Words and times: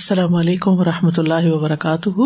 السلام 0.00 0.34
علیکم 0.34 0.70
و 0.70 0.84
رحمۃ 0.84 1.18
اللہ 1.18 1.46
وبرکاتہ۔ 1.46 2.20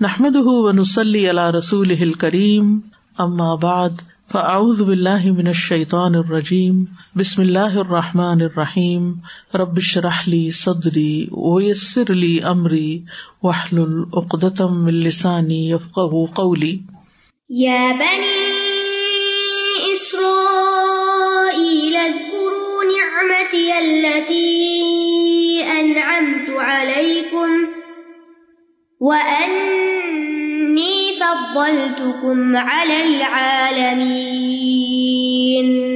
نحمد 0.00 0.36
ونسلی 0.36 1.30
علی 1.30 1.56
رسول 1.58 2.12
کریم 2.12 2.78
اما 3.18 3.54
بعد، 3.54 3.90
فاعوذ 4.32 4.82
باللہ 4.82 5.32
من 5.32 5.46
الشیطان 5.46 6.14
الرجیم، 6.14 6.84
بسم 7.16 7.42
اللہ 7.42 7.58
الرحمٰن 7.58 8.42
الرحیم۔ 8.42 9.12
ربش 9.54 9.96
رحلی 9.98 10.50
صدری 10.50 11.26
ویسر 11.32 12.10
علی 12.10 12.40
عمری 12.40 13.02
وحل 13.42 13.78
العقدم 13.78 14.84
السانی 14.84 15.70
یفقہ 15.70 16.34
قولی۔ 16.34 16.78
يا 17.50 17.92
بني 17.98 18.59
وأني 29.02 31.10
فضلتكم 31.20 32.56
على 32.56 32.92
العالمين۔ 32.92 35.90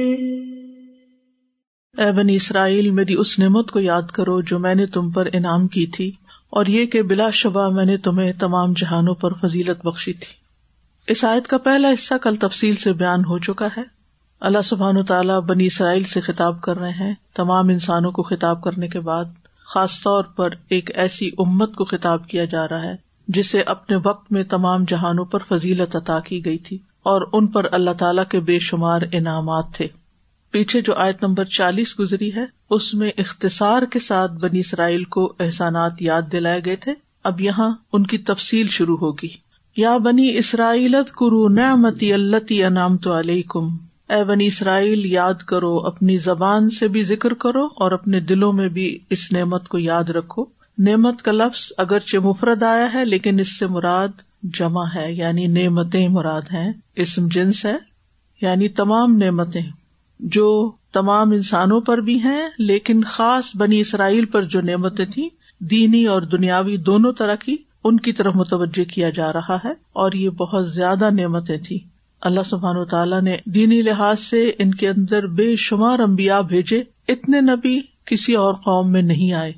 اے 1.97 2.11
بنی 2.11 2.35
اسرائیل، 2.35 2.91
میری 2.91 3.13
اس 3.13 3.39
نعمت 3.39 3.71
کو 3.71 3.79
یاد 3.79 4.01
کرو 4.01 4.41
جو 4.41 4.59
میں 4.59 4.75
نے 4.75 4.85
تم 4.85 5.11
پر 5.11 5.27
انعام 5.33 5.67
کی 5.67 5.87
تھی، 5.87 6.11
اور 6.49 6.65
یہ 6.65 6.85
کہ 6.85 7.01
بلا 7.01 7.29
شبہ 7.29 7.69
میں 7.69 7.85
نے 7.85 7.97
تمہیں 7.97 8.33
تمام 8.33 8.73
جہانوں 8.73 9.15
پر 9.15 9.33
فضیلت 9.33 9.85
بخشی 9.85 10.13
تھی۔ 10.13 10.33
اس 11.07 11.23
آیت 11.23 11.47
کا 11.47 11.57
پہلا 11.57 11.89
حصہ 11.89 12.13
کل 12.21 12.35
تفصیل 12.35 12.75
سے 12.75 12.93
بیان 12.93 13.19
ہو 13.19 13.39
چکا 13.39 13.67
ہے۔ 13.77 13.83
اللہ 14.39 14.59
سبحان 14.63 15.05
تعالیٰ 15.05 15.41
بنی 15.41 15.65
اسرائیل 15.65 16.03
سے 16.03 16.21
خطاب 16.21 16.61
کر 16.61 16.77
رہے 16.77 16.89
ہیں، 16.89 17.13
تمام 17.35 17.69
انسانوں 17.69 18.11
کو 18.11 18.23
خطاب 18.23 18.61
کرنے 18.61 18.87
کے 18.87 18.99
بعد۔ 18.99 19.25
خاص 19.65 20.01
طور 20.01 20.23
پر 20.23 20.49
ایک 20.69 20.97
ایسی 20.97 21.29
امت 21.37 21.75
کو 21.75 21.85
خطاب 21.85 22.27
کیا 22.27 22.45
جا 22.45 22.67
رہا 22.67 22.83
ہے، 22.83 22.95
جسے 23.27 23.61
اپنے 23.61 23.97
وقت 24.05 24.31
میں 24.31 24.43
تمام 24.43 24.83
جہانوں 24.87 25.25
پر 25.25 25.39
فضیلت 25.47 25.95
عطا 25.95 26.19
کی 26.19 26.45
گئی 26.45 26.57
تھی 26.57 26.75
اور 27.03 27.29
ان 27.33 27.47
پر 27.47 27.65
اللہ 27.71 27.91
تعالیٰ 27.91 28.25
کے 28.25 28.39
بے 28.39 28.59
شمار 28.59 29.01
انعامات 29.11 29.65
تھے۔ 29.73 29.87
پیچھے 30.51 30.81
جو 30.81 30.93
آیت 30.95 31.23
نمبر 31.23 31.45
چالیس 31.45 31.99
گزری 31.99 32.35
ہے، 32.35 32.45
اس 32.69 32.93
میں 32.93 33.11
اختصار 33.17 33.81
کے 33.81 33.99
ساتھ 33.99 34.31
بنی 34.31 34.59
اسرائیل 34.59 35.03
کو 35.03 35.33
احسانات 35.39 35.93
یاد 35.99 36.21
دلائے 36.31 36.61
گئے 36.65 36.75
تھے۔ 36.75 36.93
اب 37.23 37.41
یہاں 37.41 37.69
ان 37.93 38.05
کی 38.05 38.17
تفصیل 38.17 38.67
شروع 38.67 38.97
ہوگی۔ 38.97 39.45
یا 39.77 39.97
بنی 39.97 40.37
اسرائیل 40.37 40.91
کرو 40.91 41.49
نعمتی 41.49 42.13
اللہ 42.13 42.35
انعام 42.49 42.97
تو 42.97 43.19
علیکم۔ 43.19 43.84
اے 44.09 44.23
بنی 44.23 44.47
اسرائیل، 44.47 45.05
یاد 45.05 45.33
کرو، 45.33 45.77
اپنی 45.77 46.17
زبان 46.17 46.69
سے 46.69 46.87
بھی 46.87 47.03
ذکر 47.03 47.33
کرو 47.33 47.67
اور 47.75 47.91
اپنے 47.91 48.19
دلوں 48.19 48.53
میں 48.53 48.69
بھی 48.69 48.99
اس 49.09 49.31
نعمت 49.31 49.67
کو 49.67 49.79
یاد 49.79 50.03
رکھو۔ 50.03 50.45
نعمت 50.77 51.21
کا 51.21 51.31
لفظ 51.31 51.71
اگرچہ 51.77 52.17
مفرد 52.17 52.63
آیا 52.63 52.93
ہے، 52.93 53.05
لیکن 53.05 53.39
اس 53.39 53.59
سے 53.59 53.67
مراد 53.67 54.07
جمع 54.43 54.83
ہے 54.95 55.13
یعنی 55.13 55.47
نعمتیں 55.47 56.07
مراد 56.07 56.41
ہیں۔ 56.41 56.73
اسم 56.95 57.27
جنس 57.27 57.65
ہے 57.65 57.75
یعنی 58.41 58.69
تمام 58.69 59.17
نعمتیں۔ 59.17 59.61
جو 60.19 60.71
تمام 60.93 61.31
انسانوں 61.31 61.81
پر 61.81 61.97
بھی 61.97 62.19
ہیں، 62.19 62.49
لیکن 62.59 63.03
خاص 63.03 63.55
بنی 63.55 63.79
اسرائیل 63.79 64.25
پر 64.25 64.43
جو 64.43 64.61
نعمتیں 64.61 65.05
تھیں، 65.05 65.29
دینی 65.59 66.05
اور 66.05 66.21
دنیاوی 66.21 66.77
دونوں 66.77 67.13
طرح 67.13 67.35
کی، 67.35 67.55
ان 67.83 67.99
کی 67.99 68.13
طرف 68.13 68.35
متوجہ 68.35 68.83
کیا 68.83 69.09
جا 69.09 69.33
رہا 69.33 69.55
ہے 69.65 69.71
اور 69.93 70.11
یہ 70.11 70.29
بہت 70.29 70.71
زیادہ 70.71 71.09
نعمتیں 71.11 71.57
تھیں۔ 71.57 71.94
اللہ 72.25 72.41
سبحان 72.45 72.77
و 72.77 72.85
تعالیٰ 72.85 73.21
نے 73.21 73.37
دینی 73.45 73.81
لحاظ 73.81 74.19
سے 74.19 74.51
ان 74.59 74.73
کے 74.73 74.89
اندر 74.89 75.27
بے 75.27 75.55
شمار 75.55 75.99
امبیا 75.99 76.41
بھیجے، 76.41 76.83
اتنے 77.07 77.41
نبی 77.41 77.81
کسی 78.05 78.33
اور 78.33 78.53
قوم 78.53 78.91
میں 78.91 79.01
نہیں 79.01 79.33
آئے۔ 79.33 79.53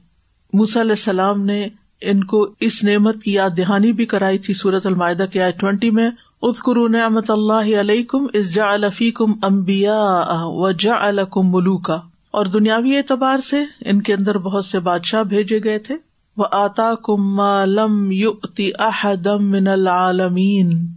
موسی 0.54 0.82
علیہ 0.82 0.92
السلام 0.92 1.46
نے 1.46 1.68
ان 2.02 2.24
کو 2.24 2.48
اس 2.60 2.84
نعمت 2.84 3.24
کی 3.24 3.34
یاد 3.34 3.50
دہانی 3.58 3.92
بھی 3.92 4.06
کرائی 4.06 4.38
تھی 4.38 4.54
سورت 4.54 4.86
المائدہ 4.86 5.26
کے 5.34 5.42
آئے 5.42 5.52
ٹوینٹی 5.52 5.90
میں 5.90 6.10
ادکرو 6.42 6.88
نعمت 6.88 7.32
اللہ 7.32 7.80
علیہ 7.80 8.04
کم 8.04 8.26
از 8.34 8.54
جا 8.54 8.72
الفی 8.72 9.12
کم 9.12 9.32
امبیا 9.42 10.00
و 10.44 10.72
جا 10.72 10.94
الکم 11.00 11.52
ملوکا۔ 11.52 11.96
اور 12.32 12.46
دنیاوی 12.46 12.98
اعتبار 12.98 13.38
سے 13.38 13.64
ان 13.86 14.02
کے 14.02 14.14
اندر 14.14 14.38
بہت 14.38 14.66
سے 14.66 14.80
بادشاہ 14.80 15.24
بھیجے 15.24 15.60
گئے 15.64 15.80
تھے۔ 15.80 15.96
وہ 16.38 16.46
آتا 16.52 16.96
کم 16.96 17.42
لم 17.66 18.12
یوتی 18.12 18.72
احدم 18.80 19.52
من 19.52 19.68
العالمین۔ 19.68 20.88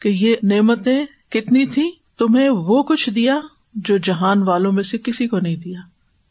کہ 0.00 0.08
یہ 0.08 0.34
نعمتیں 0.42 1.06
کتنی 1.34 1.66
تھی؟ 1.66 1.90
تمہیں 2.18 2.48
وہ 2.48 2.82
کچھ 2.82 3.10
دیا 3.10 3.40
جو 3.74 3.96
جہان 3.96 4.42
والوں 4.42 4.72
میں 4.72 4.82
سے 4.82 4.98
کسی 4.98 5.28
کو 5.28 5.38
نہیں 5.38 5.56
دیا۔ 5.56 5.80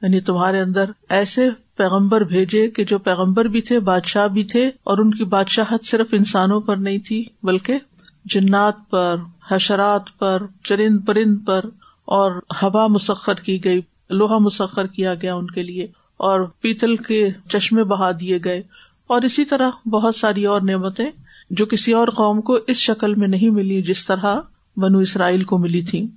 یعنی 0.02 0.20
تمہارے 0.20 0.60
اندر 0.60 0.86
ایسے 1.10 1.50
پیغمبر 1.78 2.22
بھیجے 2.22 2.70
کہ 2.70 2.84
جو 2.84 2.98
پیغمبر 2.98 3.46
بھی 3.46 3.62
تھے، 3.62 3.80
بادشاہ 3.80 4.28
بھی 4.28 4.44
تھے، 4.44 4.68
اور 4.68 4.98
ان 4.98 5.14
کی 5.14 5.24
بادشاہت 5.24 5.86
صرف 5.86 6.08
انسانوں 6.12 6.62
پر 6.62 6.76
نہیں 6.76 6.98
تھی، 6.98 7.26
بلکہ 7.44 7.78
جنات 8.26 8.74
پر، 8.90 9.16
حشرات 9.52 10.04
پر، 10.20 10.42
چرند 10.64 11.00
پرند 11.06 11.38
پر، 11.46 11.66
اور 12.06 12.32
ہوا 12.64 12.88
مسخر 12.88 13.34
کی 13.34 13.64
گئی، 13.64 13.82
لوہا 14.10 14.38
مسخر 14.38 14.88
کیا 14.88 15.14
گیا 15.14 15.36
ان 15.36 15.48
کے 15.48 15.64
لیے، 15.64 15.84
اور 16.18 16.40
پیتل 16.62 16.96
کے 16.96 17.30
چشمے 17.50 17.84
بہا 17.84 18.12
دیے 18.20 18.40
گئے۔ 18.46 18.62
اور 19.08 19.22
اسی 19.22 19.46
طرح 19.46 19.70
بہت 19.86 20.16
ساری 20.16 20.46
اور 20.46 20.62
نعمتیں 20.62 21.10
جو 21.50 21.66
کسی 21.66 21.94
اور 21.94 22.08
قوم 22.08 22.42
کو 22.42 22.58
اس 22.68 22.78
شکل 22.78 23.16
میں 23.16 23.28
نہیں 23.28 23.50
ملی 23.50 23.82
جس 23.82 24.06
طرح 24.06 24.36
بنو 24.78 24.98
اسرائیل 24.98 25.44
کو 25.44 25.58
ملی 25.58 25.82
تھی۔ 25.82 26.08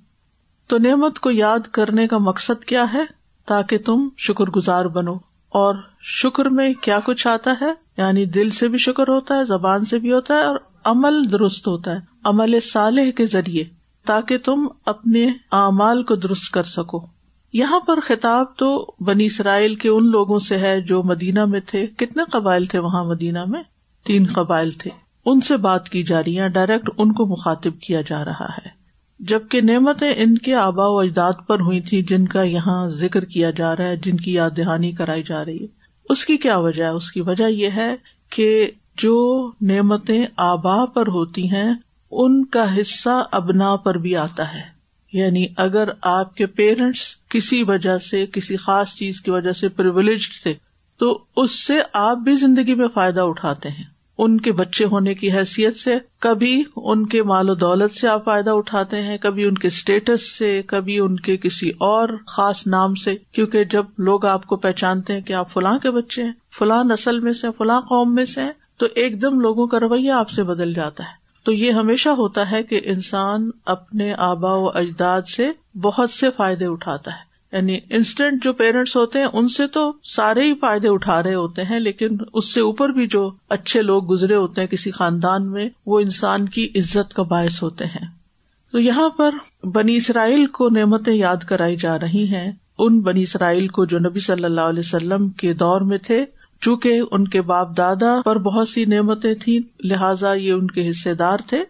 تو 0.66 0.78
نعمت 0.78 1.18
کو 1.18 1.30
یاد 1.30 1.58
کرنے 1.58 2.06
کا 2.06 2.18
مقصد 2.18 2.64
کیا 2.64 2.84
ہے؟ 2.94 3.02
تاکہ 3.46 3.78
تم 3.78 4.08
شکر 4.16 4.44
گزار 4.44 4.84
بنو۔ 4.84 5.14
اور 5.48 5.74
شکر 6.02 6.48
میں 6.48 6.74
کیا 6.74 6.98
کچھ 7.04 7.26
آتا 7.26 7.54
ہے؟ 7.60 7.72
یعنی 7.96 8.24
دل 8.24 8.50
سے 8.50 8.68
بھی 8.68 8.78
شکر 8.78 9.08
ہوتا 9.08 9.36
ہے، 9.36 9.44
زبان 9.44 9.84
سے 9.84 9.98
بھی 9.98 10.12
ہوتا 10.12 10.34
ہے، 10.34 10.44
اور 10.44 10.56
عمل 10.84 11.32
درست 11.32 11.68
ہوتا 11.68 11.90
ہے، 11.90 11.98
عمل 12.24 12.60
صالح 12.60 13.10
کے 13.10 13.26
ذریعے، 13.26 13.64
تاکہ 14.06 14.38
تم 14.38 14.66
اپنے 14.86 15.26
اعمال 15.52 16.02
کو 16.02 16.14
درست 16.14 16.52
کر 16.52 16.62
سکو۔ 16.62 17.06
یہاں 17.52 17.80
پر 17.80 18.00
خطاب 18.00 18.46
تو 18.56 18.94
بنی 19.00 19.26
اسرائیل 19.26 19.74
کے 19.74 19.88
ان 19.88 20.10
لوگوں 20.10 20.38
سے 20.38 20.58
ہے 20.58 20.80
جو 20.80 21.02
مدینہ 21.02 21.44
میں 21.44 21.60
تھے۔ 21.66 21.86
کتنے 21.86 22.22
قبائل 22.32 22.64
تھے 22.64 22.78
وہاں 22.78 23.04
مدینہ 23.04 23.44
میں؟ 23.46 23.62
تین 24.04 24.26
قبائل 24.34 24.70
تھے۔ 24.70 24.90
ان 25.26 25.40
سے 25.40 25.56
بات 25.56 25.88
کی 25.88 26.02
جا 26.02 26.20
رہی 26.20 26.40
ہے 26.40 26.48
ڈائریکٹ 26.48 26.90
ان 26.98 27.12
کو 27.12 27.26
مخاطب 27.26 27.80
کیا 27.80 28.00
جا 28.00 28.24
رہا 28.24 28.44
ہے۔ 28.44 28.68
جبکہ 29.20 29.60
نعمتیں 29.60 30.12
ان 30.16 30.38
کے 30.38 30.54
آبا 30.54 30.86
و 30.86 30.98
اجداد 30.98 31.32
پر 31.46 31.60
ہوئی 31.60 31.80
تھی 31.80 32.02
جن 32.02 32.28
کا 32.28 32.42
یہاں 32.42 32.88
ذکر 32.88 33.24
کیا 33.24 33.50
جا 33.50 33.76
رہا 33.76 33.84
ہے، 33.84 33.96
جن 33.96 34.16
کی 34.16 34.32
یاد 34.32 34.50
دہانی 34.56 34.92
کرائی 34.92 35.22
جا 35.22 35.44
رہی 35.44 35.62
ہے۔ 35.62 35.66
اس 36.10 36.26
کی 36.26 36.36
کیا 36.36 36.58
وجہ 36.58 36.84
ہے؟ 36.84 36.88
اس 36.88 37.12
کی 37.12 37.20
وجہ 37.20 37.48
یہ 37.48 37.68
ہے 37.76 37.96
کہ 38.30 38.70
جو 38.96 39.50
نعمتیں 39.60 40.26
آبا 40.36 40.86
پر 40.86 41.06
ہوتی 41.06 41.50
ہیں، 41.50 41.74
ان 42.10 42.44
کا 42.44 42.80
حصہ 42.80 43.22
ابنا 43.32 43.76
پر 43.76 43.94
بھی 43.94 44.16
آتا 44.16 44.54
ہے۔ 44.54 44.76
یعنی 45.12 45.46
اگر 45.56 45.88
آپ 46.02 46.34
کے 46.34 46.46
پیرنٹس 46.46 47.00
کسی 47.28 47.62
وجہ 47.62 47.98
سے، 47.98 48.26
کسی 48.26 48.56
خاص 48.56 48.94
چیز 48.94 49.20
کی 49.20 49.30
وجہ 49.30 49.52
سے 49.52 49.68
پرولیج 49.68 50.42
تھے، 50.42 50.54
تو 50.98 51.24
اس 51.36 51.66
سے 51.66 51.74
آپ 51.92 52.16
بھی 52.16 52.34
زندگی 52.34 52.74
میں 52.74 52.88
فائدہ 52.94 53.20
اٹھاتے 53.20 53.68
ہیں۔ 53.68 53.95
ان 54.18 54.40
کے 54.40 54.52
بچے 54.52 54.84
ہونے 54.84 55.14
کی 55.14 55.32
حیثیت 55.32 55.76
سے، 55.76 55.94
کبھی 56.18 56.64
ان 56.76 57.06
کے 57.06 57.22
مال 57.22 57.50
و 57.50 57.54
دولت 57.54 57.94
سے 57.94 58.08
آپ 58.08 58.24
فائدہ 58.24 58.50
اٹھاتے 58.50 59.02
ہیں، 59.02 59.18
کبھی 59.18 59.44
ان 59.44 59.54
کے 59.54 59.66
اسٹیٹس 59.66 60.38
سے، 60.38 60.62
کبھی 60.66 60.98
ان 60.98 61.16
کے 61.16 61.36
کسی 61.36 61.70
اور 61.70 62.08
خاص 62.26 62.66
نام 62.66 62.94
سے، 62.94 63.16
کیونکہ 63.32 63.64
جب 63.64 63.84
لوگ 63.98 64.24
آپ 64.24 64.46
کو 64.46 64.56
پہچانتے 64.56 65.12
ہیں 65.12 65.20
کہ 65.20 65.32
آپ 65.32 65.50
فلاں 65.50 65.78
کے 65.78 65.90
بچے 65.90 66.24
ہیں، 66.24 66.32
فلاں 66.58 66.84
نسل 66.84 67.20
میں 67.20 67.32
سے، 67.32 67.48
فلاں 67.58 67.80
قوم 67.80 68.14
میں 68.14 68.24
سے 68.24 68.42
ہیں، 68.42 68.52
تو 68.76 68.86
ایک 68.94 69.22
دم 69.22 69.40
لوگوں 69.40 69.66
کا 69.66 69.80
رویہ 69.80 70.12
آپ 70.12 70.30
سے 70.30 70.42
بدل 70.42 70.74
جاتا 70.74 71.04
ہے۔ 71.04 71.26
تو 71.44 71.52
یہ 71.52 71.72
ہمیشہ 71.72 72.08
ہوتا 72.08 72.50
ہے 72.50 72.62
کہ 72.62 72.80
انسان 72.84 73.50
اپنے 73.64 74.14
آبا 74.18 74.52
و 74.52 74.68
اجداد 74.68 75.22
سے 75.22 75.50
بہت 75.74 76.10
سے 76.10 76.30
فائدے 76.30 76.64
اٹھاتا 76.64 77.10
ہے۔ 77.10 77.25
یعنی 77.52 77.78
انسٹنٹ 77.90 78.44
جو 78.44 78.52
پیرنٹس 78.52 78.96
ہوتے 78.96 79.18
ہیں، 79.18 79.26
ان 79.32 79.48
سے 79.48 79.66
تو 79.66 79.92
سارے 80.04 80.42
ہی 80.42 80.54
فائدے 80.54 80.88
اٹھا 80.88 81.22
رہے 81.22 81.34
ہوتے 81.34 81.62
ہیں، 81.62 81.80
لیکن 81.80 82.08
اس 82.34 82.54
سے 82.54 82.60
اوپر 82.60 82.88
بھی 82.88 83.06
جو 83.06 83.30
اچھے 83.48 83.82
لوگ 83.82 84.10
گزرے 84.10 84.34
ہوتے 84.34 84.60
ہیں 84.60 84.68
کسی 84.68 84.90
خاندان 84.90 85.50
میں، 85.50 85.68
وہ 85.86 86.00
انسان 86.00 86.48
کی 86.48 86.68
عزت 86.74 87.14
کا 87.14 87.22
باعث 87.22 87.62
ہوتے 87.62 87.84
ہیں۔ 87.84 88.06
تو 88.72 88.80
یہاں 88.80 89.08
پر 89.08 89.34
بنی 89.66 89.96
اسرائیل 89.96 90.46
کو 90.46 90.68
نعمتیں 90.68 91.14
یاد 91.14 91.36
کرائی 91.36 91.76
جا 91.76 91.98
رہی 91.98 92.24
ہیں۔ 92.24 92.52
ان 92.78 93.00
بنی 93.00 93.22
اسرائیل 93.22 93.68
کو 93.68 93.84
جو 93.84 93.98
نبی 93.98 94.20
صلی 94.20 94.44
اللہ 94.44 94.60
علیہ 94.60 94.82
وسلم 94.86 95.28
کے 95.28 95.52
دور 95.52 95.80
میں 95.80 95.98
تھے، 95.98 96.24
چونکہ 96.60 97.00
ان 97.10 97.28
کے 97.28 97.42
باپ 97.42 97.76
دادا 97.76 98.20
پر 98.24 98.38
بہت 98.38 98.68
سی 98.68 98.84
نعمتیں 98.84 99.34
تھیں، 99.34 99.86
لہٰذا 99.86 100.32
یہ 100.32 100.52
ان 100.52 100.66
کے 100.66 100.90
حصے 100.90 101.14
دار 101.14 101.38
تھے۔ 101.46 101.64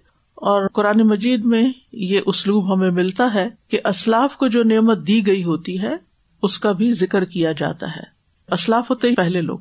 اور 0.47 0.69
قرآن 0.69 0.99
مجید 0.99 1.45
میں 1.45 1.73
یہ 1.93 2.21
اسلوب 2.27 2.75
ہمیں 2.75 2.91
ملتا 2.91 3.35
ہے 3.35 3.49
کہ 3.69 3.81
اسلاف 3.85 4.37
کو 4.37 4.49
جو 4.49 4.63
نعمت 4.63 5.07
دی 5.07 5.27
گئی 5.27 5.45
ہوتی 5.45 5.81
ہے، 5.81 5.93
اس 6.43 6.59
کا 6.59 6.73
بھی 6.73 6.93
ذکر 6.93 7.25
کیا 7.25 7.53
جاتا 7.53 7.87
ہے۔ 7.87 8.03
اسلاف 8.53 8.91
ہوتے 8.91 9.09
ہی 9.09 9.15
پہلے 9.15 9.41
لوگ۔ 9.41 9.59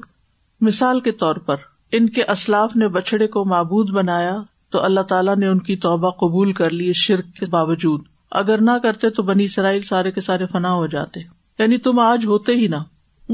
مثال 0.61 0.99
کے 0.99 1.11
طور 1.11 1.35
پر، 1.35 1.55
ان 1.91 2.09
کے 2.09 2.23
اسلاف 2.23 2.75
نے 2.75 2.87
بچڑے 2.87 3.27
کو 3.27 3.45
معبود 3.45 3.89
بنایا 3.89 4.37
تو 4.69 4.83
اللہ 4.83 5.01
تعالیٰ 5.01 5.35
نے 5.35 5.47
ان 5.47 5.59
کی 5.59 5.75
توبہ 5.75 6.09
قبول 6.09 6.53
کر 6.53 6.69
لی 6.69 6.93
شرک 6.93 7.25
کے 7.39 7.45
باوجود۔ 7.45 8.01
اگر 8.31 8.61
نہ 8.61 8.71
کرتے 8.83 9.09
تو 9.09 9.23
بنی 9.23 9.43
اسرائیل 9.43 9.81
سارے 9.81 10.11
کے 10.11 10.21
سارے 10.21 10.45
فنا 10.45 10.73
ہو 10.73 10.87
جاتے۔ 10.87 11.19
یعنی 11.59 11.77
تم 11.77 11.99
آج 11.99 12.25
ہوتے 12.25 12.51
ہی 12.51 12.67
نہ۔ 12.67 13.31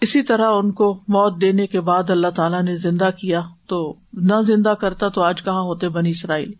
اسی 0.00 0.22
طرح 0.22 0.50
ان 0.50 0.72
کو 0.72 0.94
موت 0.94 1.40
دینے 1.40 1.66
کے 1.66 1.80
بعد 1.80 2.10
اللہ 2.10 2.28
تعالیٰ 2.28 2.62
نے 2.62 2.76
زندہ 2.76 3.08
کیا 3.18 3.40
تو 3.66 3.94
نہ 4.12 4.42
زندہ 4.42 4.68
کرتا 4.68 5.08
تو 5.08 5.22
آج 5.22 5.42
کہاں 5.42 5.62
ہوتے 5.62 5.88
بنی 5.88 6.10
اسرائیل؟ 6.10 6.52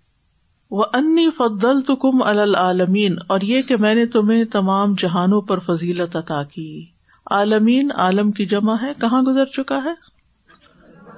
وہ 0.70 0.84
انی 0.92 1.30
فضل 1.30 1.80
تو 1.80 1.96
کم 1.96 2.22
العالمین 2.22 3.16
اور 3.26 3.40
یہ 3.40 3.62
کہ 3.62 3.76
میں 3.76 3.94
نے 3.94 4.06
تمہیں 4.06 4.44
تمام 4.44 4.94
جہانوں 4.98 5.40
پر 5.40 5.58
فضیلت 5.58 6.16
عطا 6.16 6.42
کی۔ 6.42 6.86
عالمین، 7.30 7.90
عالم 7.96 8.30
کی 8.30 8.46
جمع 8.46 8.74
ہے، 8.82 8.92
کہاں 9.00 9.22
گزر 9.22 9.44
چکا 9.44 9.80
ہے؟ 9.84 10.16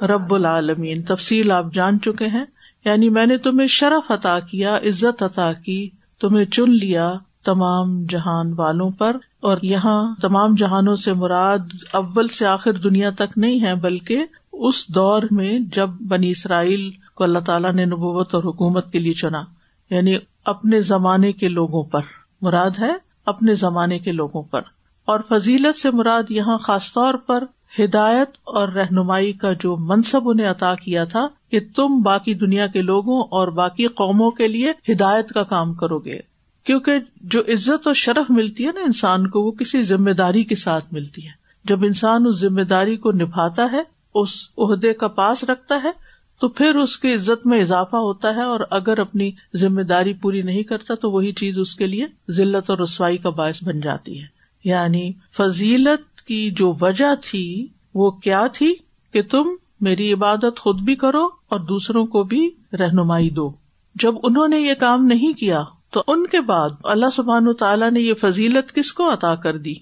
رب 0.06 0.34
العالمین، 0.34 1.02
تفصیل 1.02 1.50
آپ 1.50 1.66
جان 1.72 2.00
چکے 2.00 2.26
ہیں۔ 2.26 2.44
یعنی 2.84 3.08
میں 3.08 3.26
نے 3.26 3.38
تمہیں 3.38 3.68
شرف 3.68 4.10
عطا 4.10 4.40
کیا، 4.40 4.76
عزت 4.76 5.22
عطا 5.22 5.52
کی، 5.52 5.88
تمہیں 6.20 6.44
چن 6.44 6.70
لیا 6.70 7.14
تمام 7.44 8.04
جہان 8.04 8.52
والوں 8.56 8.90
پر۔ 8.90 9.16
اور 9.40 9.56
یہاں 9.62 10.14
تمام 10.20 10.54
جہانوں 10.54 10.96
سے 10.96 11.12
مراد 11.12 11.58
اول 11.92 12.28
سے 12.28 12.46
آخر 12.46 12.72
دنیا 12.72 13.10
تک 13.10 13.38
نہیں 13.38 13.64
ہے، 13.64 13.74
بلکہ 13.74 14.24
اس 14.52 14.94
دور 14.94 15.22
میں 15.30 15.58
جب 15.58 15.88
بنی 15.88 16.30
اسرائیل 16.30 16.90
کو 17.18 17.24
اللہ 17.24 17.38
تعالیٰ 17.38 17.72
نے 17.72 17.84
نبوت 17.84 18.34
اور 18.34 18.44
حکومت 18.44 18.92
کے 18.92 18.98
لیے 18.98 19.12
چنا 19.12 19.42
یعنی 19.90 20.16
اپنے 20.44 20.80
زمانے 20.80 21.32
کے 21.32 21.48
لوگوں 21.48 21.82
پر۔ 21.82 22.00
مراد 22.42 22.70
ہے 22.78 22.92
اپنے 23.26 23.54
زمانے 23.54 23.98
کے 23.98 24.12
لوگوں 24.12 24.42
پر۔ 24.42 24.60
اور 25.04 25.20
فضیلت 25.28 25.78
سے 25.78 25.90
مراد 25.90 26.22
یہاں 26.28 26.58
خاص 26.58 26.92
طور 26.92 27.14
پر 27.14 27.44
ہدایت 27.78 28.28
اور 28.44 28.68
رہنمائی 28.68 29.32
کا 29.32 29.52
جو 29.52 29.76
منصب 29.76 30.28
انہیں 30.28 30.50
عطا 30.50 30.74
کیا 30.74 31.04
تھا 31.04 31.28
کہ 31.50 31.60
تم 31.76 32.02
باقی 32.02 32.34
دنیا 32.34 32.66
کے 32.66 32.82
لوگوں 32.82 33.22
اور 33.30 33.48
باقی 33.48 33.86
قوموں 33.86 34.30
کے 34.30 34.48
لیے 34.48 34.72
ہدایت 34.92 35.28
کا 35.28 35.42
کام 35.42 35.74
کرو 35.74 35.98
گے۔ 35.98 36.18
کیونکہ 36.64 36.92
جو 37.16 37.40
عزت 37.40 37.86
اور 37.86 37.94
شرف 37.94 38.30
ملتی 38.30 38.66
ہے 38.66 38.72
نا 38.74 38.80
انسان 38.80 39.26
کو، 39.26 39.40
وہ 39.40 39.50
کسی 39.50 39.82
ذمہ 39.82 40.10
داری 40.10 40.44
کے 40.44 40.56
ساتھ 40.56 40.84
ملتی 40.92 41.26
ہے۔ 41.26 41.32
جب 41.64 41.84
انسان 41.84 42.26
اس 42.26 42.40
ذمہ 42.40 42.60
داری 42.60 42.96
کو 42.96 43.12
نبھاتا 43.12 43.68
ہے، 43.72 43.82
اس 44.14 44.28
عہدے 44.58 44.92
کا 44.92 45.08
پاس 45.08 45.44
رکھتا 45.44 45.80
ہے 45.84 46.07
تو 46.40 46.48
پھر 46.48 46.74
اس 46.74 46.98
کی 46.98 47.14
عزت 47.14 47.46
میں 47.46 47.60
اضافہ 47.60 47.96
ہوتا 47.96 48.36
ہے 48.36 48.42
اور 48.42 48.60
اگر 48.70 48.98
اپنی 48.98 49.30
ذمہ 49.54 49.82
داری 49.82 50.12
پوری 50.12 50.42
نہیں 50.42 50.62
کرتا 50.62 50.94
تو 50.94 51.10
وہی 51.10 51.32
چیز 51.32 51.58
اس 51.58 51.76
کے 51.76 51.86
لیے 51.86 52.06
ذلت 52.30 52.70
اور 52.70 52.78
رسوائی 52.78 53.16
کا 53.16 53.30
باعث 53.30 53.64
بن 53.64 53.80
جاتی 53.80 54.22
ہے۔ 54.22 54.26
یعنی 54.64 55.12
فضیلت 55.36 56.20
کی 56.20 56.50
جو 56.50 56.74
وجہ 56.80 57.14
تھی 57.24 57.66
وہ 57.94 58.10
کیا 58.10 58.46
تھی 58.52 58.74
کہ 59.12 59.22
تم 59.22 59.48
میری 59.80 60.12
عبادت 60.12 60.58
خود 60.58 60.80
بھی 60.80 60.94
کرو 60.94 61.24
اور 61.48 61.60
دوسروں 61.60 62.06
کو 62.06 62.22
بھی 62.22 62.50
رہنمائی 62.72 63.30
دو۔ 63.30 63.52
جب 63.94 64.14
انہوں 64.22 64.48
نے 64.48 64.60
یہ 64.60 64.74
کام 64.74 65.04
نہیں 65.04 65.32
کیا 65.32 65.62
تو 65.90 66.02
ان 66.06 66.26
کے 66.26 66.40
بعد 66.40 66.70
اللہ 66.84 67.10
سبحان 67.12 67.54
تعالیٰ 67.54 67.90
نے 67.90 68.00
یہ 68.00 68.14
فضیلت 68.14 68.74
کس 68.74 68.92
کو 68.92 69.12
عطا 69.12 69.34
کر 69.34 69.56
دی؟ 69.56 69.74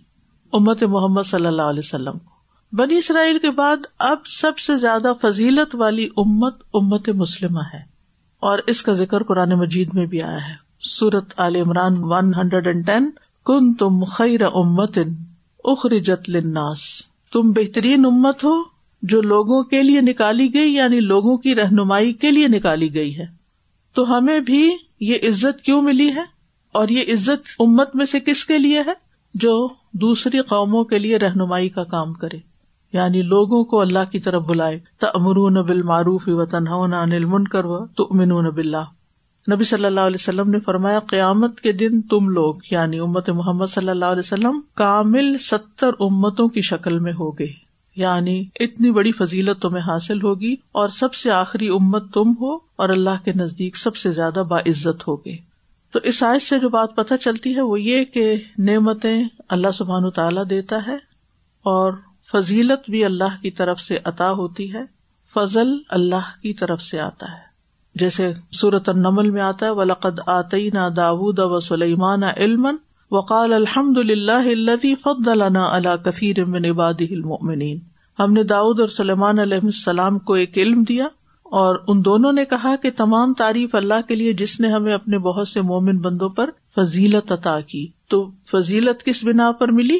امت 0.53 0.83
محمد 0.83 1.23
صلی 1.23 1.47
اللہ 1.47 1.63
علیہ 1.63 1.83
وسلم 1.85 2.19
کو۔ 2.19 2.36
بنی 2.73 2.97
اسرائیل 2.97 3.39
کے 3.39 3.51
بعد 3.51 3.77
اب 3.99 4.27
سب 4.27 4.59
سے 4.59 4.77
زیادہ 4.77 5.13
فضیلت 5.23 5.75
والی 5.75 6.09
امت 6.17 6.55
امت 6.75 7.09
مسلم 7.09 7.59
ہے 7.59 7.79
اور 8.41 8.59
اس 8.67 8.83
کا 8.83 8.93
ذکر 8.93 9.23
قرآن 9.23 9.51
مجید 9.51 9.89
میں 9.95 10.07
بھی 10.07 10.23
آیا 10.23 10.49
ہے۔ 10.49 10.55
سورت 10.81 11.25
Aal 11.37 11.57
Imran 11.57 11.93
one 11.99 12.35
hundred 12.35 12.67
and 12.67 12.87
ten 12.87 13.11
کن 13.45 13.75
تم 13.75 14.05
خیر 14.05 14.43
امت 14.43 14.99
اخرجت 15.65 16.31
لناس 16.31 16.79
تم 17.33 17.53
بہترین 17.53 18.07
امت 18.07 18.45
ہو 18.45 18.63
جو 19.03 19.23
لوگوں 19.23 19.63
کے 19.63 19.83
لیے 19.83 20.01
نکالی 20.01 20.55
گئی 20.55 20.75
یعنی 20.75 21.01
لوگوں 21.01 21.37
کی 21.37 21.55
رہنمائی 21.55 22.13
کے 22.13 22.31
لیے 22.31 22.49
نکالی 22.49 22.95
گئی 22.95 23.19
ہے۔ 23.19 23.27
تو 23.95 24.19
ہمیں 24.19 24.41
بھی 24.41 24.77
یہ 25.01 25.15
عزت 25.23 25.65
کیوں 25.65 25.83
ملی 25.83 26.09
ہے؟ 26.09 26.23
اور 26.73 26.89
یہ 26.89 27.13
عزت 27.13 27.49
امت 27.59 27.97
میں 27.97 28.07
سے 28.07 28.21
کس 28.21 28.45
کے 28.45 28.59
لیے 28.59 28.81
ہے 28.81 28.93
جو 29.35 29.69
دوسری 29.93 30.41
قوموں 30.41 30.85
کے 30.85 30.99
لیے 30.99 31.17
رہنمائی 31.17 31.69
کا 31.69 31.85
کام 31.85 32.13
کرے؟ 32.13 32.56
یعنی 32.97 33.23
لوگوں 33.23 33.65
کو 33.65 33.81
اللہ 33.81 34.11
کی 34.13 34.21
طرف 34.21 34.43
بلائے 34.43 34.81
تمرون 35.01 35.55
بال 35.55 35.83
معروف 35.83 36.23
و 36.27 36.45
تنہا 36.45 37.05
کر 37.51 37.63
تو 37.97 38.09
امن 38.11 38.51
بلّہ 38.51 38.85
نبی 39.53 39.65
صلی 39.65 39.85
اللہ 39.85 40.01
علیہ 40.01 40.17
وسلم 40.21 40.51
نے 40.51 40.61
فرمایا، 40.61 41.01
قیامت 41.01 41.61
کے 41.61 41.73
دن 41.73 42.03
تم 42.03 42.29
لوگ 42.29 42.55
یعنی 42.71 42.99
امت 42.99 43.31
محمد 43.31 43.67
صلی 43.67 43.89
اللہ 43.89 44.05
علیہ 44.05 44.19
وسلم، 44.19 44.61
کامل 44.75 45.39
ستر 45.39 45.91
امتوں 46.01 46.49
کی 46.49 46.61
شکل 46.61 46.99
میں 46.99 47.13
ہوگے۔ 47.13 47.47
یعنی 47.97 48.45
اتنی 48.61 48.91
بڑی 48.91 49.13
فضیلت 49.13 49.63
تمہیں 49.63 49.83
حاصل 49.83 50.23
ہوگی 50.23 50.55
اور 50.73 50.89
سب 50.89 51.15
سے 51.15 51.31
آخری 51.31 51.69
امت 51.69 52.15
تم 52.15 52.33
ہو 52.41 52.55
اور 52.55 52.89
اللہ 52.89 53.25
کے 53.25 53.33
نزدیک 53.37 53.77
سب 53.77 53.97
سے 53.97 54.11
زیادہ 54.13 54.43
باعزت 54.49 55.09
ہوگے۔ 55.09 55.37
تو 55.93 55.99
اس 56.03 56.23
آئس 56.23 56.49
سے 56.49 56.59
جو 56.59 56.69
بات 56.69 56.97
پتہ 56.97 57.15
چلتی 57.15 57.57
ہے 57.57 57.61
وہ 57.61 57.81
یہ 57.81 58.05
کہ 58.05 58.37
نعمتیں 58.59 59.25
اللہ 59.49 59.71
سبحان 59.75 60.11
تعالیٰ 60.11 60.45
دیتا 60.51 60.77
ہے 60.87 60.97
اور 61.63 61.93
فضیلت 62.33 62.91
بھی 62.91 63.05
اللہ 63.05 63.43
کی 63.43 63.51
طرف 63.51 63.81
سے 63.81 63.99
عطا 64.05 64.31
ہوتی 64.31 64.75
ہے، 64.75 64.83
فضل 65.35 65.69
اللہ 65.89 66.43
کی 66.43 66.55
طرف 66.55 66.83
سے 66.83 67.01
آتا 67.01 67.27
ہے۔ 67.27 67.47
جیسے 67.95 68.33
صورت 68.53 68.89
النمل 68.89 69.31
میں 69.31 69.43
آتا 69.43 69.67
ہے، 69.67 69.71
ولقد 69.71 70.21
آتی 70.27 70.71
نہ 70.73 70.89
داود 70.97 71.39
و 71.39 71.61
سلیمان 71.61 72.23
علم 72.23 72.69
وقال 73.11 73.53
الحمد 73.53 73.97
للہ 73.97 74.95
فد 75.05 75.29
اللہ 75.29 75.97
کثیر 75.97 76.43
عباد 76.71 76.95
المؤمنین 77.01 77.79
ہم 78.19 78.33
نے 78.33 78.43
داؤد 78.43 78.81
اور 78.81 78.89
سلیمان 78.89 79.39
علیہ 79.39 79.59
السلام 79.63 80.19
کو 80.19 80.33
ایک 80.33 80.59
علم 80.59 80.83
دیا 80.83 81.05
اور 81.43 81.85
ان 81.89 82.05
دونوں 82.05 82.33
نے 82.33 82.45
کہا 82.45 82.77
کہ 82.77 82.91
تمام 82.97 83.35
تعریف 83.35 83.75
اللہ 83.75 84.09
کے 84.09 84.15
لیے 84.15 84.33
جس 84.33 84.61
نے 84.61 84.69
ہمیں 84.69 84.95
اپنے 84.95 85.19
بہت 85.19 85.49
سے 85.49 85.61
مومن 85.61 85.99
بندوں 85.99 86.29
پر 86.29 86.51
فضیلت 86.77 87.33
عطا 87.33 87.61
کی۔ 87.61 87.87
تو 88.09 88.31
فضیلت 88.51 89.05
کس 89.05 89.25
بنا 89.25 89.53
پر 89.53 89.73
ملی؟ 89.73 89.99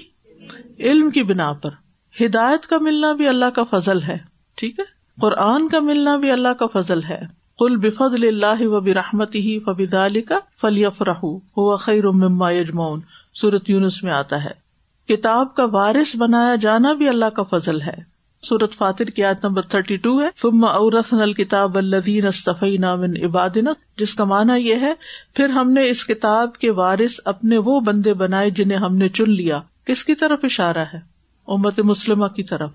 علم 0.79 1.11
کی 1.11 1.23
بنا 1.23 1.53
پر۔ 1.53 1.71
ہدایت 2.21 2.67
کا 2.67 2.79
ملنا 2.79 3.13
بھی 3.13 3.29
اللہ 3.29 3.45
کا 3.45 3.63
فضل 3.65 4.03
ہے، 4.03 4.17
ٹھیک 4.55 4.79
ہے؟ 4.79 4.85
قرآن 5.21 5.69
کا 5.69 5.79
ملنا 5.81 6.17
بھی 6.17 6.31
اللہ 6.31 6.49
کا 6.49 6.67
فضل 6.67 7.03
ہے۔ 7.03 7.47
کل 7.59 7.77
بفد 7.77 8.25
اللہ 8.25 8.67
و 8.67 8.81
برحمت 8.81 9.35
ہی 9.35 9.59
فبید 9.59 9.95
کا 10.29 10.39
فلیف 10.61 11.03
رہ 11.03 11.77
خیر 11.77 12.07
مما 12.07 12.51
یجمون 12.51 13.01
سورت 13.35 13.71
یونس 13.71 14.03
میں 14.03 14.13
آتا 14.13 14.45
ہے۔ 14.45 14.67
کتاب 15.09 15.55
کا 15.55 15.65
وارث 15.65 16.17
بنایا 16.17 16.55
جانا 16.55 16.93
بھی 16.93 17.09
اللہ 17.09 17.25
کا 17.25 17.43
فضل 17.43 17.81
ہے۔ 17.81 17.95
سورت 18.43 18.73
فاتر 18.73 19.05
کی 19.05 19.25
آیت 19.25 19.45
نمبر 19.45 19.63
تھرٹی 19.63 19.97
ٹو 19.97 20.23
ہے۔ 20.23 20.29
فم 20.37 20.65
اورسن 20.65 21.21
الکتاب 21.21 21.79
الدین 21.79 22.27
استفی 22.27 22.77
نامن 22.77 23.25
عبادن 23.25 23.65
جس 23.99 24.15
کا 24.15 24.25
معنی 24.25 24.69
یہ 24.69 24.75
ہے، 24.75 24.95
پھر 25.35 25.49
ہم 25.49 25.73
نے 25.73 25.89
اس 25.91 26.07
کتاب 26.07 26.57
کے 26.57 26.71
وارث 26.71 27.21
اپنے 27.25 27.59
وہ 27.59 27.81
بندے 27.81 28.15
بنائے 28.15 28.51
جنہیں 28.51 28.79
ہم 28.79 28.97
نے 28.97 29.09
چن 29.09 29.31
لیا۔ 29.31 29.61
کس 29.85 30.05
کی 30.05 30.15
طرف 30.15 30.39
اشارہ 30.43 30.85
ہے؟ 30.95 31.16
امت 31.47 31.81
مسلمہ 31.81 32.27
کی 32.27 32.43
طرف۔ 32.43 32.71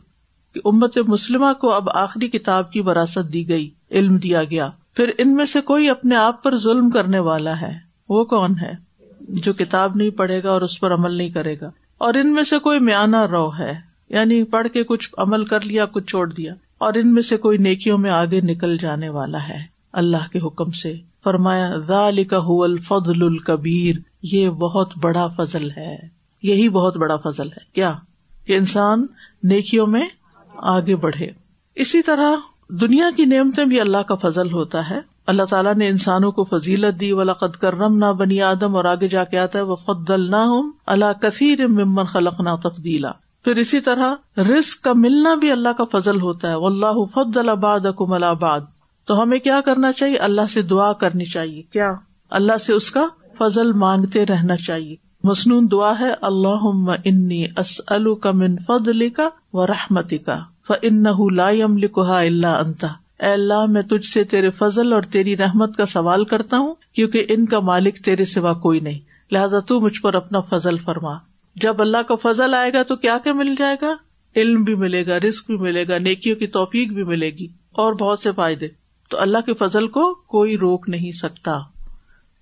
کہ 0.53 0.61
امت 0.65 0.97
مسلمہ 1.07 1.53
کو 1.61 1.73
اب 1.73 1.89
آخری 1.89 2.27
کتاب 2.27 2.71
کی 2.71 2.81
وراثت 2.81 3.33
دی 3.33 3.49
گئی، 3.49 3.69
علم 3.91 4.17
دیا 4.17 4.43
گیا۔ 4.43 4.69
پھر 4.93 5.11
ان 5.17 5.35
میں 5.35 5.45
سے 5.45 5.61
کوئی 5.61 5.89
اپنے 5.89 6.15
آپ 6.15 6.43
پر 6.43 6.57
ظلم 6.57 6.89
کرنے 6.89 7.19
والا 7.19 7.61
ہے؟ 7.61 7.71
وہ 8.09 8.25
کون 8.25 8.53
ہے؟ 8.61 8.71
جو 9.21 9.53
کتاب 9.53 9.91
نہیں 9.95 10.09
پڑھے 10.09 10.43
گا 10.43 10.51
اور 10.51 10.61
اس 10.61 10.79
پر 10.79 10.93
عمل 10.93 11.13
نہیں 11.13 11.29
کرے 11.29 11.55
گا۔ 11.61 11.71
اور 11.97 12.13
ان 12.13 12.33
میں 12.33 12.43
سے 12.43 12.59
کوئی 12.59 12.79
میانہ 12.79 13.25
رو 13.25 13.57
ہے؟ 13.59 13.73
یعنی 14.09 14.43
پڑھ 14.43 14.67
کے 14.67 14.83
کچھ 14.83 15.09
عمل 15.17 15.45
کر 15.45 15.61
لیا، 15.61 15.85
کچھ 15.85 16.05
چھوڑ 16.05 16.33
دیا۔ 16.33 16.53
اور 16.77 16.93
ان 16.93 17.13
میں 17.13 17.21
سے 17.21 17.37
کوئی 17.37 17.57
نیکیوں 17.57 17.97
میں 17.97 18.11
آگے 18.11 18.41
نکل 18.41 18.77
جانے 18.77 19.09
والا 19.09 19.49
ہے؟ 19.49 19.59
اللہ 19.93 20.31
کے 20.31 20.39
حکم 20.39 20.71
سے۔ 20.71 20.95
فرمایا، 21.23 21.75
ذالک 21.87 22.33
هو 22.33 22.63
الفضل 22.63 23.23
الکبیر۔ 23.23 23.95
یہ 24.23 24.49
بہت 24.49 24.89
بڑا 24.97 25.27
فضل 25.27 25.71
ہے۔ 25.71 25.95
یہی 26.43 26.69
بہت 26.69 26.97
بڑا 26.97 27.17
فضل 27.17 27.47
ہے۔ 27.47 27.59
کیا؟ 27.73 27.93
کہ 28.45 28.57
انسان 28.57 29.05
نیکیوں 29.43 29.87
میں 29.87 30.07
آگے 30.57 30.95
بڑھے۔ 30.95 31.29
اسی 31.75 32.01
طرح 32.01 32.35
دنیا 32.69 33.09
کی 33.17 33.25
نعمتیں 33.25 33.65
بھی 33.65 33.81
اللہ 33.81 33.97
کا 33.97 34.15
فضل 34.15 34.53
ہوتا 34.53 34.89
ہے۔ 34.89 34.99
اللہ 35.27 35.43
تعالیٰ 35.43 35.75
نے 35.75 35.87
انسانوں 35.87 36.31
کو 36.31 36.43
فضیلت 36.43 36.99
دی 36.99 37.11
ولاقت 37.11 37.61
کرم 37.61 37.97
نہ 37.97 38.11
بنی 38.13 38.41
آدم، 38.41 38.75
اور 38.75 38.85
آگے 38.85 39.07
جا 39.07 39.23
کے 39.23 39.37
آتا 39.37 39.59
ہے 39.59 39.63
وہ 39.63 39.75
فدل 39.75 40.31
نہ 40.31 40.35
ہوں 40.35 40.71
اللہ 40.85 41.13
کثیر 41.21 41.67
ممن 41.67 42.05
خلق 42.05 42.39
نہ 42.39 42.49
تفدیلا 42.63 43.11
پھر 43.43 43.55
اسی 43.55 43.79
طرح 43.79 44.13
رسک 44.37 44.81
کا 44.81 44.93
ملنا 44.93 45.35
بھی 45.35 45.51
اللہ 45.51 45.69
کا 45.69 45.99
فضل 45.99 46.21
ہوتا 46.21 46.49
ہے۔ 46.49 46.65
اللہ 46.65 47.05
فد 47.13 47.37
الباد 47.37 47.79
اکم 47.85 48.13
الباد 48.13 48.59
تو 49.05 49.23
ہمیں 49.23 49.39
کیا 49.39 49.61
کرنا 49.61 49.93
چاہیے؟ 49.93 50.17
اللہ 50.17 50.41
سے 50.49 50.61
دعا 50.61 50.93
کرنی 50.93 51.25
چاہیے۔ 51.25 51.61
کیا؟ 51.61 51.93
اللہ 52.29 52.57
سے 52.57 52.73
اس 52.73 52.91
کا 52.91 53.07
فضل 53.37 53.73
مانگتے 53.73 54.25
رہنا 54.25 54.55
چاہیے۔ 54.55 55.10
مصنون 55.23 55.67
دعا 55.71 55.99
ہے 55.99 56.13
اللہ 56.21 56.91
انی 57.05 57.47
کا 58.15 58.31
من 58.31 58.55
فضل 58.57 59.09
کا 59.09 59.29
و 59.53 59.67
رحمتی 59.67 60.17
کا 60.17 60.39
فن 60.67 61.03
لائم 61.35 61.77
لکھا 61.77 62.19
اللہ 62.19 62.47
انتا 62.47 62.87
اے 63.19 63.33
اللہ، 63.33 63.65
میں 63.65 63.81
تجھ 63.81 64.05
سے 64.05 64.23
تیرے 64.23 64.49
فضل 64.49 64.93
اور 64.93 65.01
تیری 65.01 65.37
رحمت 65.37 65.75
کا 65.75 65.85
سوال 65.85 66.25
کرتا 66.25 66.57
ہوں، 66.57 66.75
کیونکہ 66.93 67.25
ان 67.29 67.45
کا 67.45 67.59
مالک 67.59 67.95
تیرے 68.05 68.25
سوا 68.25 68.53
کوئی 68.53 68.79
نہیں۔ 68.79 68.99
لہٰذا 69.31 69.59
تو 69.59 69.79
مجھ 69.79 70.01
پر 70.01 70.13
اپنا 70.13 70.39
فضل 70.39 70.77
فرما۔ 70.77 71.17
جب 71.55 71.81
اللہ 71.81 71.97
کا 72.07 72.15
فضل 72.15 72.53
آئے 72.53 72.73
گا 72.73 72.83
تو 72.83 72.95
کیا 72.95 73.17
کیا 73.23 73.33
مل 73.33 73.55
جائے 73.57 73.77
گا؟ 73.81 73.93
علم 74.35 74.63
بھی 74.63 74.75
ملے 74.75 75.07
گا 75.07 75.19
رسک 75.19 75.45
بھی 75.47 75.57
ملے 75.57 75.87
گا، 75.87 75.97
نیکیوں 75.97 76.35
کی 76.35 76.47
توفیق 76.47 76.91
بھی 76.91 77.03
ملے 77.03 77.29
گی، 77.29 77.47
اور 77.71 77.93
بہت 77.93 78.19
سے 78.19 78.31
فائدے۔ 78.31 78.67
تو 79.09 79.21
اللہ 79.21 79.37
کے 79.45 79.53
فضل 79.53 79.87
کو 79.87 80.13
کوئی 80.13 80.57
روک 80.57 80.89
نہیں 80.89 81.11
سکتا۔ 81.11 81.59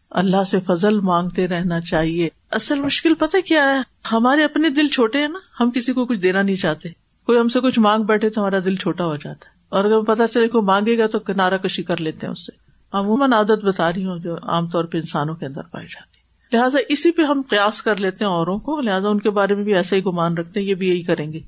اللہ 0.10 0.44
سے 0.44 0.60
فضل 0.60 1.00
مانگتے 1.00 1.48
رہنا 1.48 1.82
چاہیے۔ 1.82 2.30
اصل 2.52 2.80
مشکل 2.80 3.14
پتہ 3.14 3.38
کیا 3.46 3.76
ہے؟ 3.76 3.80
ہمارے 4.12 4.44
اپنے 4.44 4.70
دل 4.70 4.88
چھوٹے 4.88 5.22
ہیں 5.22 5.28
نا، 5.28 5.40
ہم 5.60 5.72
کسی 5.72 5.94
کو 5.94 6.06
کچھ 6.06 6.20
دینا 6.20 6.42
نہیں 6.42 6.56
چاہتے۔ 6.56 6.90
کوئی 7.26 7.40
ہم 7.40 7.48
سے 7.48 7.60
کچھ 7.60 7.80
مانگ 7.80 8.04
بیٹھے 8.04 8.30
تو 8.30 8.42
ہمارا 8.42 8.60
دل 8.60 8.76
چھوٹا 8.76 9.06
ہو 9.06 9.16
جاتا 9.16 9.50
ہے۔ 9.50 9.60
اور 9.70 9.86
اگر 9.86 10.00
پتا 10.00 10.28
چلے 10.28 10.48
کوئی 10.48 10.66
مانگے 10.66 10.98
گا 10.98 11.08
تو 11.08 11.20
کنارا 11.20 11.58
کشی 11.58 11.84
کر 11.84 12.02
لیتے 12.02 12.28
ہیں 12.28 12.32
اس 12.32 12.46
سے۔ 12.46 12.52
عموماً 12.92 13.34
عادت 13.34 13.66
بتا 13.66 13.94
رہی 13.94 14.06
ہوں 14.06 14.20
جو 14.20 14.36
عام 14.36 14.68
طور 14.68 14.84
پہ 14.84 14.98
انسانوں 14.98 15.36
کے 15.36 15.46
اندر 15.46 15.62
پائی 15.62 15.88
جاتی 15.88 16.18
ہے۔ 16.18 16.58
لہٰذا 16.58 16.80
اسی 16.90 17.12
پہ 17.12 17.22
ہم 17.22 17.42
قیاس 17.50 17.82
کر 17.82 17.96
لیتے 17.96 18.26
ہیں 18.26 18.32
اوروں 18.32 18.60
کو۔ 18.60 18.82
لہٰذا 18.82 19.10
ان 19.10 19.20
کے 19.20 19.30
بارے 19.30 19.56
میں 19.56 19.64
بھی 19.64 19.76
ایسا 19.76 19.96
ہی 19.96 20.02
گمان 20.06 20.38
رکھتے 20.38 20.60
ہیں، 20.60 20.68
یہ 20.68 20.76
بھی 20.76 20.90
یہی 20.90 21.02
کریں 21.02 21.34
گے۔ 21.34 21.40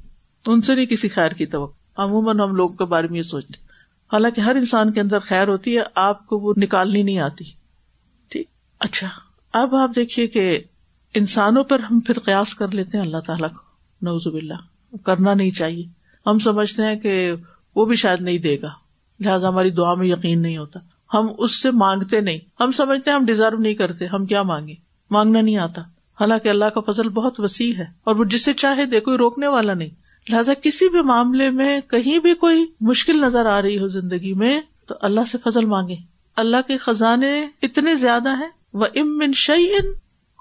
ان 0.48 0.62
سے 0.62 0.76
نہیں 0.76 0.86
کسی 0.86 1.10
خیر 1.10 1.30
کی 1.30 1.46
توقع۔ 1.46 2.02
عموماً 2.02 2.40
ہم 2.40 2.56
لوگوں 2.56 2.76
کے 2.76 2.86
بارے 2.86 3.08
میں 3.08 3.18
یہ 3.18 3.24
سوچتے 3.24 3.64
حالانکہ 4.14 4.42
ہر 4.42 4.56
انسان 4.56 4.92
کے 4.92 5.02
اندر 5.02 5.20
خیر 5.20 5.48
ہوتی 5.48 5.78
ہے، 5.78 5.82
آپ 5.96 6.28
کو 6.28 6.38
وہ 6.38 6.54
نکالنی 6.58 7.04
نہیں 7.04 7.20
آتی۔ 7.20 7.61
اچھا 8.82 9.08
اب 9.54 9.76
آپ 9.76 9.90
دیکھیے 9.96 10.28
کہ 10.28 10.60
انسانوں 11.14 11.64
پر 11.64 11.80
ہم 11.80 12.00
پھر 12.00 12.20
قیاس 12.20 12.54
کر 12.54 12.68
لیتے 12.68 12.98
ہیں 12.98 13.06
اللہ 13.06 13.18
تعالیٰ 13.18 13.50
کو۔ 13.50 13.58
نوزب 14.02 14.34
اللہ 14.34 14.98
کرنا 15.06 15.34
نہیں 15.34 15.52
چاہیے۔ 15.52 15.86
ہم 16.26 16.40
سمجھتے 16.40 16.82
ہیں 16.84 16.96
کہ 16.96 17.32
وہ 17.76 17.86
بھی 17.86 17.96
شاید 17.96 18.22
نہیں 18.22 18.38
دے 18.38 18.62
گا۔ 18.62 18.70
لہٰذا 19.20 19.48
ہماری 19.48 19.70
دعا 19.70 19.94
میں 19.94 20.08
یقین 20.08 20.42
نہیں 20.42 20.58
ہوتا۔ 20.58 20.80
ہم 21.14 21.28
اس 21.38 21.62
سے 21.62 21.72
مانگتے 21.72 22.22
نہیں۔ 22.22 22.38
ہم 22.60 22.72
سمجھتے 22.72 23.12
ہیں 23.12 23.18
ہم 23.18 23.26
ڈیزرو 23.26 23.58
نہیں 23.58 23.74
کرتے، 23.74 24.06
ہم 24.06 24.26
کیا 24.26 24.42
مانگے 24.42 24.74
مانگنا 25.12 25.42
نہیں 25.42 25.58
آتا۔ 25.58 25.82
حالانکہ 26.20 26.50
اللہ 26.50 26.66
کا 26.66 26.92
فضل 26.92 27.10
بہت 27.10 27.40
وسیع 27.40 27.74
ہے 27.78 27.86
اور 28.04 28.16
وہ 28.16 28.24
جسے 28.24 28.54
چاہے 28.54 28.86
دے، 28.86 29.00
کوئی 29.00 29.18
روکنے 29.18 29.48
والا 29.48 29.74
نہیں۔ 29.74 29.90
لہٰذا 30.30 30.54
کسی 30.54 30.90
بھی 30.90 31.02
معاملے 31.02 31.50
میں 31.50 31.80
کہیں 31.88 32.20
بھی 32.20 32.34
کوئی 32.34 32.66
مشکل 32.82 33.22
نظر 33.22 33.46
آ 33.46 33.62
رہی 33.62 33.80
ہو 33.80 33.88
زندگی 33.88 34.34
میں، 34.34 34.62
تو 34.88 34.96
اللہ 35.02 35.22
سے 35.32 35.38
فضل 35.44 35.66
مانگے 35.66 35.96
اللہ 36.36 36.58
کے 36.68 36.78
خزانے 36.78 37.48
اتنے 37.62 37.96
زیادہ 37.96 38.30
ہیں 38.30 38.61
وہ 38.74 38.86
امن 38.96 39.34
شعی 39.34 39.66
ان 39.74 39.94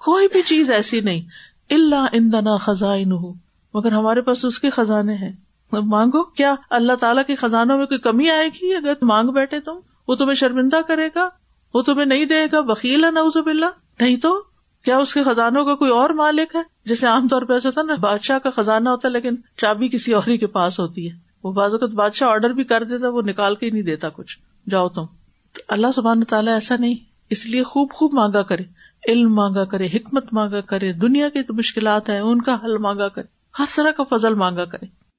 کوئی 0.05 0.29
بھی 0.33 0.43
چیز 0.43 0.71
ایسی 0.71 1.01
نہیں 1.01 1.23
اللہ 1.71 2.07
ان 2.13 2.33
دنا 2.33 2.57
خزائن 2.57 3.13
ہو 3.13 3.33
مگر 3.75 3.93
ہمارے 3.93 4.21
پاس 4.21 4.45
اس 4.45 4.59
کے 4.59 4.71
خزانے 4.71 5.15
ہیں۔ 5.15 5.33
مانگو، 5.73 6.23
کیا 6.23 6.55
اللہ 6.71 6.93
تعالیٰ 6.93 7.25
کے 7.27 7.35
خزانوں 7.35 7.79
میں 7.79 7.87
کوئی 7.87 8.01
کمی 8.01 8.31
آئے 8.31 8.49
گی؟ 8.49 8.75
اگر 8.75 8.93
مانگ 9.03 9.29
بیٹھے 9.29 9.61
تم، 9.61 9.73
وہ 10.09 10.15
تمہیں 10.15 10.35
شرمندہ 10.35 10.81
کرے 10.89 11.09
گا؟ 11.15 11.29
وہ 11.75 11.83
تمہیں 11.83 12.07
نہیں 12.07 12.25
دے 12.25 12.47
گا؟ 12.53 12.61
وکیل 12.61 13.05
ہے 13.05 13.11
نوزب 13.11 13.47
اللہ 13.47 13.67
نہیں 14.01 14.17
تو، 14.17 14.45
کیا 14.85 14.99
اس 14.99 15.15
کے 15.15 15.23
خزانوں 15.23 15.65
کا 15.65 15.75
کوئی 15.75 15.91
اور 15.91 16.11
مالک 16.11 16.55
ہے؟ 16.55 16.61
جیسے 16.85 17.07
عام 17.07 17.29
طور 17.29 17.43
پہ 17.43 17.53
ایسا 17.53 17.69
ہوتا 17.69 17.83
نا، 17.83 17.95
بادشاہ 17.95 18.39
کا 18.39 18.51
خزانہ 18.51 18.89
ہوتا 18.89 19.09
ہے، 19.09 19.13
لیکن 19.13 19.37
چابی 19.57 19.89
کسی 19.89 20.13
اور 20.13 20.23
ہی 20.29 20.39
کے 20.39 20.47
پاس 20.47 20.81
ہوتی 20.81 21.11
ہے۔ 21.11 21.17
وہ 21.45 21.53
بعض 21.53 21.73
اوقات 21.73 21.91
بادشاہ 21.91 22.29
آرڈر 22.29 22.51
بھی 22.51 22.65
کر 22.65 22.85
دیتا، 22.85 23.09
وہ 23.09 23.23
نکال 23.23 23.55
کے 23.55 23.67
ہی 23.67 23.71
نہیں 23.71 23.83
دیتا 23.83 24.09
کچھ۔ 24.09 24.39
جاؤ 24.71 24.89
تم۔ 24.89 25.07
تو 25.53 25.63
اللہ 25.69 25.87
سبحان 25.95 26.25
تعالیٰ 26.25 26.53
ایسا 26.53 26.77
نہیں۔ 26.77 27.10
اس 27.31 27.47
لیے 27.47 27.63
خوب 27.63 27.91
خوب 27.91 28.15
مانگا 28.15 28.43
کرے، 28.43 28.63
علم 29.09 29.35
مانگا 29.35 29.65
کرے، 29.65 29.87
حکمت 29.87 30.25
مانگا 30.33 30.61
کرے، 30.61 30.93
دنیا 30.93 31.29
کی 31.29 31.43
جو 31.43 31.55
مشکلات 31.55 32.11
ہیں، 32.11 32.21
ان 32.21 32.43
کا 32.43 32.55
حل 32.55 32.79
مانگا 32.79 33.09
کرے، 33.09 33.27
ہر 33.59 33.65
طرح 33.75 33.91
کا 33.91 34.17
فضل 34.17 34.35
مانگا 34.35 34.65
کرے۔ 34.65 35.11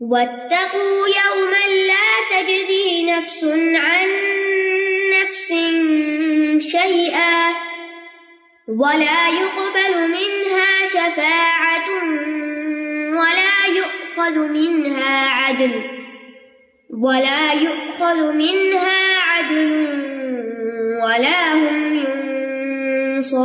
واتقوا 0.00 1.08
يوما 1.08 1.66
لا 1.66 2.20
تجزي 2.30 3.02
نفس 3.02 3.44
عن 3.84 4.08
نفس 5.10 5.48
شيئا 6.72 7.52
ولا 8.68 9.28
يقبل 9.28 10.10
منها 10.10 10.86
شفاعة 10.92 11.88
ولا 13.18 13.66
يؤخذ 13.68 14.38
منها 14.38 15.30
عدل 15.30 15.80
ولا 16.90 17.52
يؤخذ 17.52 18.32
منها 18.32 19.20
عدل 19.26 20.01
ولا 21.02 21.54
هم 21.54 21.94
ينصرون۔ 21.94 23.42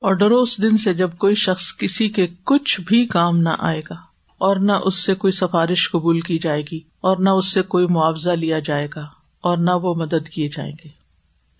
اور 0.00 0.12
ڈرو 0.12 0.40
اس 0.40 0.62
دن 0.62 0.76
سے 0.76 0.94
جب 0.94 1.10
کوئی 1.18 1.34
شخص 1.34 1.76
کسی 1.76 2.08
کے 2.08 2.26
کچھ 2.44 2.80
بھی 2.80 3.06
کام 3.06 3.38
نہ 3.38 3.48
آئے 3.58 3.80
گا، 3.90 3.94
اور 4.38 4.56
نہ 4.56 4.72
اس 4.84 4.94
سے 4.94 5.14
کوئی 5.14 5.32
سفارش 5.32 5.90
قبول 5.90 6.20
کی 6.20 6.38
جائے 6.38 6.62
گی، 6.72 6.80
اور 7.00 7.16
نہ 7.16 7.30
اس 7.30 7.52
سے 7.52 7.62
کوئی 7.62 7.86
معاوضہ 7.86 8.30
لیا 8.30 8.58
جائے 8.58 8.88
گا، 8.96 9.04
اور 9.40 9.56
نہ 9.58 9.70
وہ 9.70 9.94
مدد 9.94 10.28
کیے 10.28 10.48
جائیں 10.48 10.72
گے۔ 10.84 10.88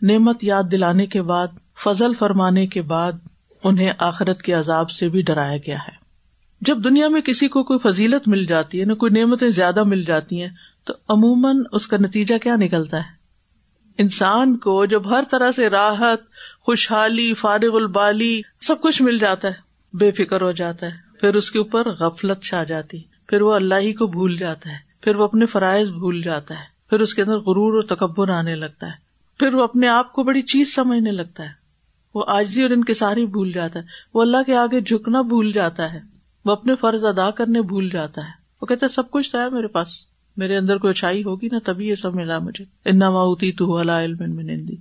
نعمت 0.02 0.44
یاد 0.44 0.62
دلانے 0.70 1.06
کے 1.06 1.22
بعد، 1.22 1.46
فضل 1.84 2.14
فرمانے 2.18 2.66
کے 2.66 2.82
بعد، 2.82 3.12
انہیں 3.64 3.92
آخرت 3.98 4.42
کے 4.42 4.52
عذاب 4.52 4.90
سے 4.90 5.08
بھی 5.08 5.22
ڈرایا 5.22 5.56
گیا 5.56 5.78
ہے۔ 5.88 5.94
جب 6.60 6.84
دنیا 6.84 7.08
میں 7.08 7.20
کسی 7.20 7.48
کو 7.48 7.62
کوئی 7.62 7.78
فضیلت 7.78 8.28
مل 8.28 8.46
جاتی 8.46 8.80
ہے، 8.80 8.84
نہ 8.84 8.92
کوئی 8.92 9.12
نعمتیں 9.12 9.50
زیادہ 9.50 9.84
مل 9.84 10.04
جاتی 10.04 10.42
ہیں 10.42 10.50
تو 10.86 10.94
عموماً 11.08 11.62
اس 11.72 11.86
کا 11.86 11.96
نتیجہ 11.96 12.38
کیا 12.38 12.56
نکلتا 12.56 12.96
ہے؟ 12.96 13.16
انسان 13.98 14.56
کو 14.56 14.84
جب 14.84 15.10
ہر 15.10 15.24
طرح 15.30 15.52
سے 15.52 15.70
راحت، 15.70 16.18
خوشحالی، 16.60 17.34
فارغ 17.34 17.76
البالی 17.76 18.42
سب 18.60 18.80
کچھ 18.80 19.02
مل 19.02 19.18
جاتا 19.18 19.48
ہے، 19.48 19.52
بے 19.96 20.12
فکر 20.12 20.40
ہو 20.40 20.52
جاتا 20.52 20.86
ہے، 20.86 21.18
پھر 21.20 21.34
اس 21.34 21.50
کے 21.50 21.58
اوپر 21.58 21.92
غفلت 21.92 22.42
چھا 22.42 22.64
جاتی، 22.64 23.02
پھر 23.28 23.40
وہ 23.40 23.54
اللہ 23.54 23.74
ہی 23.74 23.92
کو 23.92 24.06
بھول 24.06 24.36
جاتا 24.36 24.70
ہے، 24.70 24.76
پھر 25.00 25.16
وہ 25.16 25.24
اپنے 25.24 25.46
فرائض 25.46 25.88
بھول 25.88 26.22
جاتا 26.22 26.54
ہے، 26.54 26.64
پھر 26.90 27.00
اس 27.00 27.14
کے 27.14 27.22
اندر 27.22 27.36
غرور 27.36 27.74
اور 27.74 27.96
تکبر 27.96 28.28
آنے 28.28 28.54
لگتا 28.54 28.86
ہے، 28.86 28.92
پھر 29.38 29.54
وہ 29.54 29.62
اپنے 29.62 29.88
آپ 29.88 30.12
کو 30.12 30.22
بڑی 30.22 30.42
چیز 30.42 30.74
سمجھنے 30.74 31.10
لگتا 31.10 31.42
ہے۔ 31.42 31.66
وہ 32.14 32.24
آجزی 32.26 32.62
اور 32.62 32.70
ان 32.70 32.84
کے 32.84 32.94
ساری 32.94 33.26
بھول 33.26 33.52
جاتا 33.52 33.78
ہے۔ 33.78 33.84
وہ 34.14 34.22
اللہ 34.22 34.36
کے 34.46 34.56
آگے 34.56 34.80
جھکنا 34.80 35.22
بھول 35.22 35.52
جاتا 35.52 35.92
ہے، 35.92 36.00
وہ 36.44 36.52
اپنے 36.52 36.76
فرض 36.76 37.04
ادا 37.04 37.30
کرنے 37.30 37.62
بھول 37.62 37.90
جاتا 37.90 38.20
ہے۔ 38.20 38.30
وہ 38.62 38.66
کہتا 38.66 38.86
ہے، 38.86 38.94
سب 38.94 39.10
کچھ 39.10 39.32
تو 39.32 39.38
ہے 39.38 39.50
میرے 39.50 39.66
پاس۔ 39.66 39.88
میرے 40.36 40.56
اندر 40.56 40.78
کوئی 40.78 40.90
اچھائی 40.90 41.24
ہوگی 41.24 41.48
نا 41.52 41.58
تبھی 41.64 41.88
یہ 41.88 41.94
سب 41.94 42.14
ملا 42.14 42.38
مجھے۔ 42.38 42.64
انا 42.84 43.10
ماؤتی 43.10 43.52
تو 43.52 43.80
علم 43.80 44.40
نندی 44.40 44.76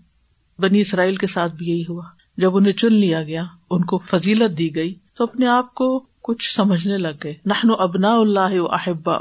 بنی 0.60 0.82
اسرائیل 0.82 1.16
کے 1.16 1.28
ساتھ 1.28 1.56
بھی 1.56 1.70
یہی 1.70 1.84
ہوا۔ 1.90 2.04
جب 2.38 2.58
انہیں 2.58 2.74
چن 2.74 2.94
لیا 2.94 3.24
گیا، 3.24 3.44
ان 3.70 3.86
کو 3.86 3.98
فضیلت 3.98 4.58
دی 4.58 4.76
گئی، 4.76 4.94
تو 5.18 5.24
اپنے 5.24 5.48
آپ 5.48 5.74
کو 5.74 6.04
کچھ 6.22 6.56
سمجھنے 6.56 6.98
لگ 6.98 7.18
گئے۔ 7.24 7.34
نہ 7.46 7.54
ابنا 7.80 8.14
اللہ 8.14 8.58
احبا 8.70 9.14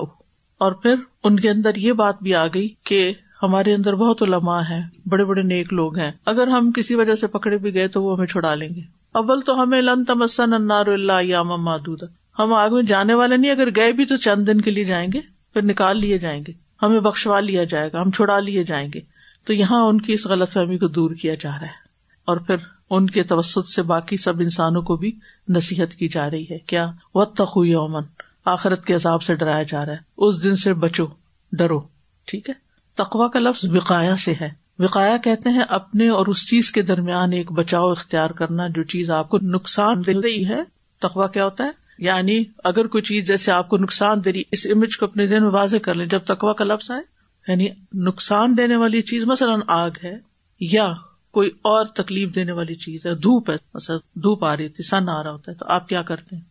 اور 0.59 0.73
پھر 0.73 0.95
ان 1.25 1.41
کے 1.41 1.51
اندر 1.51 1.75
یہ 1.75 1.93
بات 1.93 2.23
بھی 2.23 2.35
آ 2.35 2.47
گئی 2.47 2.69
کہ 2.85 3.13
ہمارے 3.43 3.75
اندر 3.75 3.95
بہت 3.95 4.23
علماء 4.23 4.61
ہیں، 4.61 4.83
بڑے 5.07 5.25
بڑے 5.25 5.43
نیک 5.43 5.73
لوگ 5.73 5.99
ہیں۔ 5.99 6.13
اگر 6.27 6.49
ہم 6.49 6.73
کسی 6.73 6.95
وجہ 6.95 7.15
سے 7.15 7.27
پکڑے 7.27 7.59
بھی 7.59 7.75
گئے 7.75 7.89
تو 7.89 8.03
وہ 8.03 8.17
ہمیں 8.17 8.27
چھڑا 8.27 8.55
لیں 8.55 8.69
گے۔ 8.69 8.81
اول 9.13 9.41
تو 9.41 9.63
ہمیں 9.63 9.83
لن 9.83 10.05
تمسن 10.05 10.55
انار 10.55 10.87
اللہ 10.87 11.23
یام 11.23 11.49
محدود 11.49 12.03
ہم 12.39 12.53
آگے 12.53 12.83
جانے 12.83 13.15
والے 13.15 13.37
نہیں، 13.37 13.51
اگر 13.51 13.69
گئے 13.77 13.93
بھی 13.93 14.05
تو 14.05 14.17
چند 14.17 14.47
دن 14.47 14.61
کے 14.61 14.71
لیے 14.71 14.85
جائیں 14.85 15.09
گے۔ 15.13 15.34
پھر 15.55 15.63
نکال 15.63 16.01
لیے 16.01 16.19
جائیں 16.19 16.45
گے۔ 16.49 16.53
ہمیں 16.83 17.01
بخشوا 17.01 17.41
لیا 17.41 17.65
جائے 17.65 17.91
گا، 17.93 18.01
ہم 18.01 18.11
چھڑا 18.11 18.41
لیے 18.41 18.65
جائیں 18.65 18.89
گے۔ 18.95 19.01
تو 19.47 19.53
یہاں 19.53 19.81
ان 19.81 20.01
کی 20.01 20.13
اس 20.13 20.27
غلط 20.27 20.53
فہمی 20.53 20.79
کو 20.79 20.89
دور 20.89 21.11
کیا 21.11 21.35
جا 21.35 21.51
رہا 21.51 21.61
ہے۔ 21.61 21.85
اور 22.25 22.37
پھر 22.37 22.57
ان 22.91 23.11
کے 23.11 23.23
توسط 23.23 23.69
سے 23.69 23.83
باقی 23.83 24.17
سب 24.17 24.41
انسانوں 24.41 24.83
کو 24.83 24.97
بھی 24.97 25.13
نصیحت 25.49 25.95
کی 25.95 26.09
جا 26.09 26.31
رہی 26.31 26.45
ہے۔ 26.51 26.59
کیا؟ 26.59 26.91
و 27.15 27.25
تخو 27.25 27.65
یومن 27.65 28.03
آخرت 28.45 28.85
کے 28.85 28.95
عذاب 28.95 29.23
سے 29.23 29.35
ڈرایا 29.35 29.63
جا 29.63 29.87
رہا 29.87 29.93
ہے۔ 29.93 29.99
اس 30.17 30.43
دن 30.43 30.57
سے 30.57 30.75
بچو، 30.75 31.07
ڈرو۔ 31.53 31.81
ٹھیک 32.27 32.49
ہے؟ 32.49 32.55
تقوا 32.95 33.29
کا 33.29 33.39
لفظ 33.39 33.65
وقایا 33.65 34.17
سے 34.17 34.33
ہے۔ 34.41 34.49
وقایا 34.79 35.17
کہتے 35.17 35.51
ہیں 35.51 35.63
اپنے 35.69 36.09
اور 36.09 36.27
اس 36.27 36.51
چیز 36.51 36.73
کے 36.73 36.83
درمیان 36.83 37.33
ایک 37.33 37.53
بچاؤ 37.53 37.91
اختیار 37.91 38.31
کرنا 38.31 38.69
جو 38.69 38.83
چیز 38.83 39.11
آپ 39.11 39.29
کو 39.29 39.39
نقصان 39.43 40.07
دے 40.07 40.13
رہی 40.13 40.49
ہے۔ 40.49 40.61
تقوا 41.01 41.27
کیا 41.27 41.45
ہوتا 41.45 41.65
ہے؟ 41.65 41.84
یعنی 41.99 42.45
اگر 42.65 42.87
کوئی 42.87 43.03
چیز 43.03 43.27
جیسے 43.27 43.53
آپ 43.53 43.69
کو 43.69 43.77
نقصان 43.77 44.25
دے 44.25 44.33
رہی 44.33 44.43
اس 44.51 44.67
امیج 44.75 44.97
کو 44.97 45.07
اپنے 45.07 45.27
دن 45.27 45.43
میں 45.43 45.51
واضح 45.51 45.77
کر 45.77 45.95
لیں۔ 45.95 46.07
جب 46.07 46.19
تکوا 46.19 46.53
کا 46.53 46.65
لفظ 46.65 46.91
آئے 46.91 47.03
یعنی 47.49 47.69
نقصان 47.95 48.57
دینے 48.57 48.77
والی 48.77 49.03
چیز، 49.03 49.25
مثلاً 49.25 49.61
آگ 49.67 49.91
ہے، 50.05 50.19
یا 50.61 50.93
کوئی 51.31 51.49
اور 51.49 51.87
تکلیف 51.87 52.35
دینے 52.35 52.53
والی 52.53 52.75
چیز 52.75 53.07
ہے، 53.07 53.15
دھوپ 53.15 53.51
ہے، 53.51 53.57
مثلا 53.75 53.97
دھوپ 53.97 54.45
آ 54.45 54.57
رہی 54.57 54.69
تھی 54.69 54.85
سن 54.85 55.09
آ 55.09 55.23
رہا 55.23 55.31
ہوتا 55.31 55.53
ہے، 55.53 55.57
تو 55.57 55.65
آپ 55.69 55.89
کیا 55.89 56.03
کرتے 56.03 56.37
ہیں؟ 56.37 56.43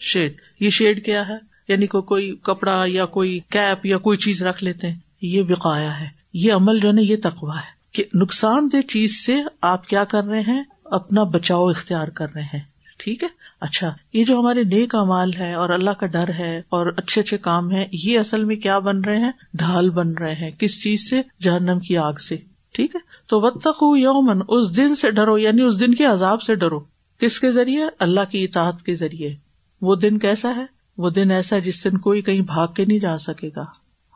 شیڈ۔ 0.00 0.34
یہ 0.60 0.70
شیڈ 0.70 1.04
کیا 1.04 1.28
ہے؟ 1.28 1.36
یعنی 1.68 1.86
کو 1.86 2.02
کوئی 2.02 2.36
کپڑا 2.42 2.84
یا 2.86 3.06
کوئی 3.06 3.40
کیپ 3.50 3.86
یا 3.86 3.98
کوئی 3.98 4.18
چیز 4.18 4.42
رکھ 4.42 4.64
لیتے 4.64 4.90
ہیں۔ 4.90 4.98
یہ 5.22 5.42
بقایا 5.42 6.00
ہے۔ 6.00 6.06
یہ 6.34 6.52
عمل 6.52 6.80
جو 6.80 6.88
ہے 6.88 6.92
نا، 6.92 7.00
یہ 7.00 7.16
تقوا 7.22 7.56
ہے۔ 7.56 7.74
کہ 7.92 8.04
نقصان 8.14 8.68
دہ 8.72 8.80
چیز 8.80 9.26
سے 9.26 9.34
آپ 9.60 9.88
کیا 9.88 10.04
کر 10.04 10.24
رہے 10.24 10.40
ہیں؟ 10.40 10.64
اپنا 10.84 11.22
بچاؤ 11.22 11.68
اختیار 11.68 12.08
کر 12.08 12.26
رہے 12.34 12.42
ہیں۔ 12.42 12.60
ٹھیک 12.98 13.22
ہے؟ 13.22 13.28
اچھا 13.64 13.94
یہ 14.12 14.24
جو 14.24 14.40
ہمارے 14.40 14.62
نیک 14.62 14.94
امال 14.94 15.30
ہے 15.38 15.54
اور 15.54 15.68
اللہ 15.68 15.90
کا 15.90 16.06
ڈر 16.06 16.28
ہے 16.38 16.58
اور 16.58 16.94
اچھے 16.96 17.20
اچھے 17.20 17.38
کام 17.38 17.72
ہے 17.72 17.86
یہ 17.92 18.18
اصل 18.18 18.44
میں 18.44 18.56
کیا 18.56 18.78
بن 18.78 19.00
رہے 19.00 19.16
ہیں؟ 19.16 19.32
ڈھال 19.54 19.90
بن 19.90 20.12
رہے 20.12 20.34
ہیں، 20.34 20.50
کس 20.50 20.82
چیز 20.82 21.10
سے؟ 21.10 21.22
جہنم 21.42 21.78
کی 21.78 21.96
آگ 21.96 22.12
سے، 22.12 22.36
ٹھیک 22.72 22.94
ہے؟ 22.94 23.00
تو 23.28 23.40
وط 23.40 23.66
یومن 23.80 24.42
اس 24.48 24.76
دن 24.76 24.94
سے 24.94 25.10
ڈرو 25.10 25.38
یعنی 25.38 25.62
اس 25.62 25.80
دن 25.80 25.94
کے 25.94 26.04
عذاب 26.04 26.42
سے 26.42 26.54
ڈرو۔ 26.54 26.80
کس 27.20 27.40
کے 27.40 27.52
ذریعے؟ 27.52 27.84
اللہ 27.98 28.20
کی 28.30 28.44
اطاعت 28.44 28.82
کے 28.82 28.96
ذریعے۔ 28.96 29.34
وہ 29.80 29.96
دن 29.96 30.18
کیسا 30.18 30.56
ہے؟ 30.56 30.64
وہ 30.98 31.10
دن 31.10 31.30
ایسا 31.30 31.56
ہے 31.56 31.60
جس 31.60 31.84
دن 31.84 31.98
کوئی 31.98 32.22
کہیں 32.22 32.40
بھاگ 32.40 32.68
کے 32.68 32.84
نہیں 32.84 32.98
جا 32.98 33.18
سکے 33.18 33.50
گا۔ 33.56 33.64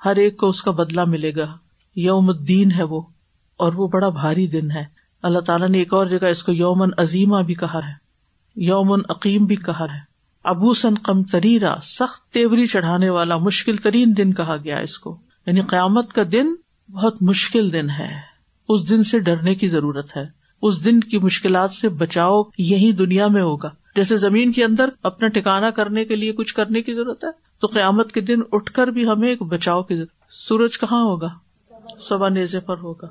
ہر 0.05 0.17
ایک 0.17 0.37
کو 0.37 0.49
اس 0.49 0.63
کا 0.63 0.71
بدلا 0.71 1.05
ملے 1.05 1.33
گا۔ 1.37 1.53
یوم 1.97 2.29
الدین 2.29 2.73
ہے 2.73 2.83
وہ، 2.83 3.01
اور 3.57 3.73
وہ 3.73 3.89
بڑا 3.89 4.09
بھاری 4.09 4.47
دن 4.47 4.71
ہے۔ 4.71 4.85
اللہ 5.23 5.39
تعالیٰ 5.39 5.69
نے 5.69 5.79
ایک 5.79 5.95
اور 5.95 6.07
جگہ 6.07 6.27
اس 6.27 6.43
کو 6.43 6.53
یومن 6.53 6.89
عظیمہ 6.99 7.43
بھی 7.43 7.55
کہا 7.55 7.79
ہے۔ 7.79 8.08
یومن 8.61 8.99
عقیم 9.09 9.45
بھی 9.45 9.57
کہا 9.57 9.85
ہے۔ 9.85 10.01
ابوسن 10.45 10.99
کم 10.99 11.23
تریرا 11.23 11.75
سخت 11.83 12.33
تیوری 12.33 12.67
چڑھانے 12.67 13.11
والا 13.11 13.37
مشکل 13.37 13.77
ترین 13.77 14.15
دن 14.17 14.35
کہا 14.35 14.57
گیا 14.65 14.79
اس 14.79 14.99
کو۔ 14.99 15.19
یعنی 15.47 15.61
قیامت 15.61 16.13
کا 16.13 16.23
دن 16.33 16.47
بہت 16.93 17.23
مشکل 17.23 17.73
دن 17.73 17.91
ہے۔ 17.91 18.15
اس 18.69 18.91
دن 18.91 19.03
سے 19.03 19.19
ڈرنے 19.19 19.55
کی 19.55 19.69
ضرورت 19.69 20.17
ہے۔ 20.17 20.25
اس 20.63 20.85
دن 20.85 21.01
کی 21.01 21.19
مشکلات 21.19 21.73
سے 21.73 21.89
بچاؤ 21.89 22.43
یہی 22.59 22.93
دنیا 22.93 23.27
میں 23.27 23.43
ہوگا۔ 23.43 23.71
جیسے 23.97 24.17
زمین 24.17 24.53
کے 24.53 24.65
اندر 24.65 24.89
اپنا 25.03 25.29
ٹھکانا 25.29 25.71
کرنے 25.71 26.05
کے 26.05 26.17
لیے 26.17 26.33
کچھ 26.33 26.55
کرنے 26.55 26.83
کی 26.83 26.95
ضرورت 26.95 27.25
ہے، 27.25 27.31
تو 27.61 27.67
قیامت 27.67 28.13
کے 28.13 28.21
دن 28.21 28.41
اٹھ 28.53 28.73
کر 28.73 28.87
بھی 28.87 29.09
ہمیں 29.09 29.29
ایک 29.29 29.43
بچاؤ 29.43 29.83
کی 29.83 29.95
ضرورت 29.95 30.09
سورج 30.31 30.79
کہاں 30.79 31.03
ہوگا؟ 31.03 31.29
سبا 32.01 32.29
نیزے 32.29 32.61
پر 32.61 32.79
ہوگا۔ 32.79 33.07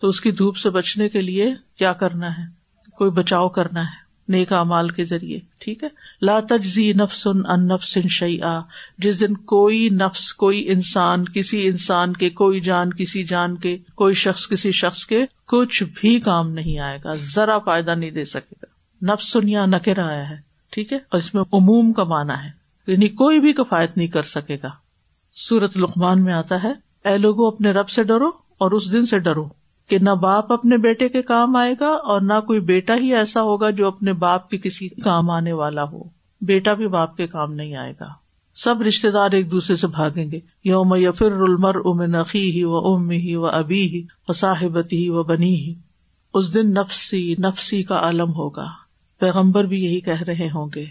تو 0.00 0.08
اس 0.08 0.20
کی 0.20 0.30
دھوپ 0.30 0.56
سے 0.56 0.70
بچنے 0.70 1.08
کے 1.08 1.20
لیے 1.22 1.54
کیا 1.78 1.92
کرنا 1.92 2.30
ہے؟ 2.30 2.42
کوئی 2.96 3.10
بچاؤ 3.10 3.48
کرنا 3.48 3.82
ہے۔ 3.82 4.01
نیک 4.28 4.52
امال 4.52 4.88
کے 4.88 5.04
ذریعے، 5.04 5.40
ٹھیک 5.58 5.84
ہے؟ 5.84 5.88
لا 6.22 6.40
تجزی 6.40 6.92
نفس 6.92 7.26
ان 7.26 7.68
نفس 7.68 7.98
شعی 8.10 8.38
جس 8.98 9.20
دن 9.20 9.34
کوئی 9.34 9.88
نفس، 9.88 10.34
کوئی 10.34 10.70
انسان، 10.70 11.24
کسی 11.24 11.66
انسان 11.66 12.12
کے، 12.12 12.30
کوئی 12.30 12.60
جان، 12.60 12.92
کسی 12.92 13.24
جان 13.24 13.56
کے، 13.56 13.76
کوئی 13.94 14.14
شخص، 14.14 14.48
کسی 14.48 14.72
شخص 14.72 15.06
کے 15.06 15.24
کچھ 15.46 15.82
بھی 15.82 16.20
کام 16.20 16.52
نہیں 16.52 16.78
آئے 16.78 16.98
گا، 17.04 17.14
ذرا 17.14 17.58
فائدہ 17.58 17.94
نہیں 17.94 18.10
دے 18.10 18.24
سکے 18.24 18.54
گا۔ 18.62 19.12
نفس 19.12 19.36
یا 19.44 19.66
نکر 19.66 19.98
آیا 19.98 20.30
ہے، 20.30 20.36
ٹھیک 20.70 20.92
ہے؟ 20.92 20.96
اور 20.96 21.18
اس 21.18 21.34
میں 21.34 21.42
عموم 21.42 21.92
کا 21.92 22.04
مانا 22.04 22.44
ہے 22.44 22.50
یعنی 22.86 23.08
کوئی 23.08 23.40
بھی 23.40 23.52
کفایت 23.52 23.96
نہیں 23.96 24.06
کر 24.06 24.22
سکے 24.22 24.56
گا۔ 24.62 24.70
سورت 25.34 25.76
لقمان 25.76 26.24
میں 26.24 26.32
آتا 26.32 26.62
ہے، 26.62 26.72
اے 27.04 27.18
لوگوں 27.18 27.46
اپنے 27.46 27.70
رب 27.70 27.88
سے 27.88 28.02
ڈرو 28.02 28.28
اور 28.58 28.70
اس 28.70 28.92
دن 28.92 29.06
سے 29.06 29.18
ڈرو۔ 29.18 29.61
کہ 29.88 29.98
نہ 29.98 30.10
باپ 30.10 30.52
اپنے 30.52 30.76
بیٹے 30.76 31.08
کے 31.08 31.22
کام 31.22 31.56
آئے 31.56 31.74
گا 31.80 31.88
اور 31.88 32.20
نہ 32.20 32.40
کوئی 32.46 32.60
بیٹا 32.60 32.94
ہی 32.94 33.14
ایسا 33.14 33.42
ہوگا 33.42 33.70
جو 33.70 33.86
اپنے 33.86 34.12
باپ 34.12 34.50
کے 34.50 34.58
کسی 34.58 34.88
کام 34.88 35.30
آنے 35.30 35.52
والا 35.52 35.82
ہو۔ 35.82 36.02
بیٹا 36.40 36.74
بھی 36.74 36.88
باپ 36.88 37.16
کے 37.16 37.26
کام 37.26 37.52
نہیں 37.52 37.76
آئے 37.76 37.92
گا۔ 38.00 38.08
سب 38.56 38.82
رشتے 38.82 39.10
دار 39.10 39.30
ایک 39.30 39.50
دوسرے 39.50 39.76
سے 39.76 39.86
بھاگیں 39.86 40.30
گے۔ 40.30 40.40
یوم 40.64 40.94
یا 40.94 41.10
پھر 41.10 41.32
المر 41.32 41.74
ام 41.74 42.02
نقی 42.02 42.50
ہی 42.50 42.64
و 42.64 42.76
ام 42.76 43.10
ہی 43.10 43.36
و 43.36 43.46
ابی 43.46 43.86
ہی 43.86 44.06
و 44.28 44.32
صاحبتی 44.32 45.04
ہی 45.04 45.08
و 45.08 45.22
بنی 45.22 45.54
ہی 45.54 45.74
اس 46.34 46.54
دن 46.54 46.70
نفسی 46.70 47.34
نفسی 47.38 47.82
کا 47.82 47.96
عالم 47.96 48.28
ہوگا۔ 48.28 48.66
پیغمبر 49.18 49.64
بھی 49.64 49.84
یہی 49.84 50.00
کہہ 50.00 50.22
رہے 50.22 50.46
ہوں 50.46 50.68
گے۔ 50.74 50.84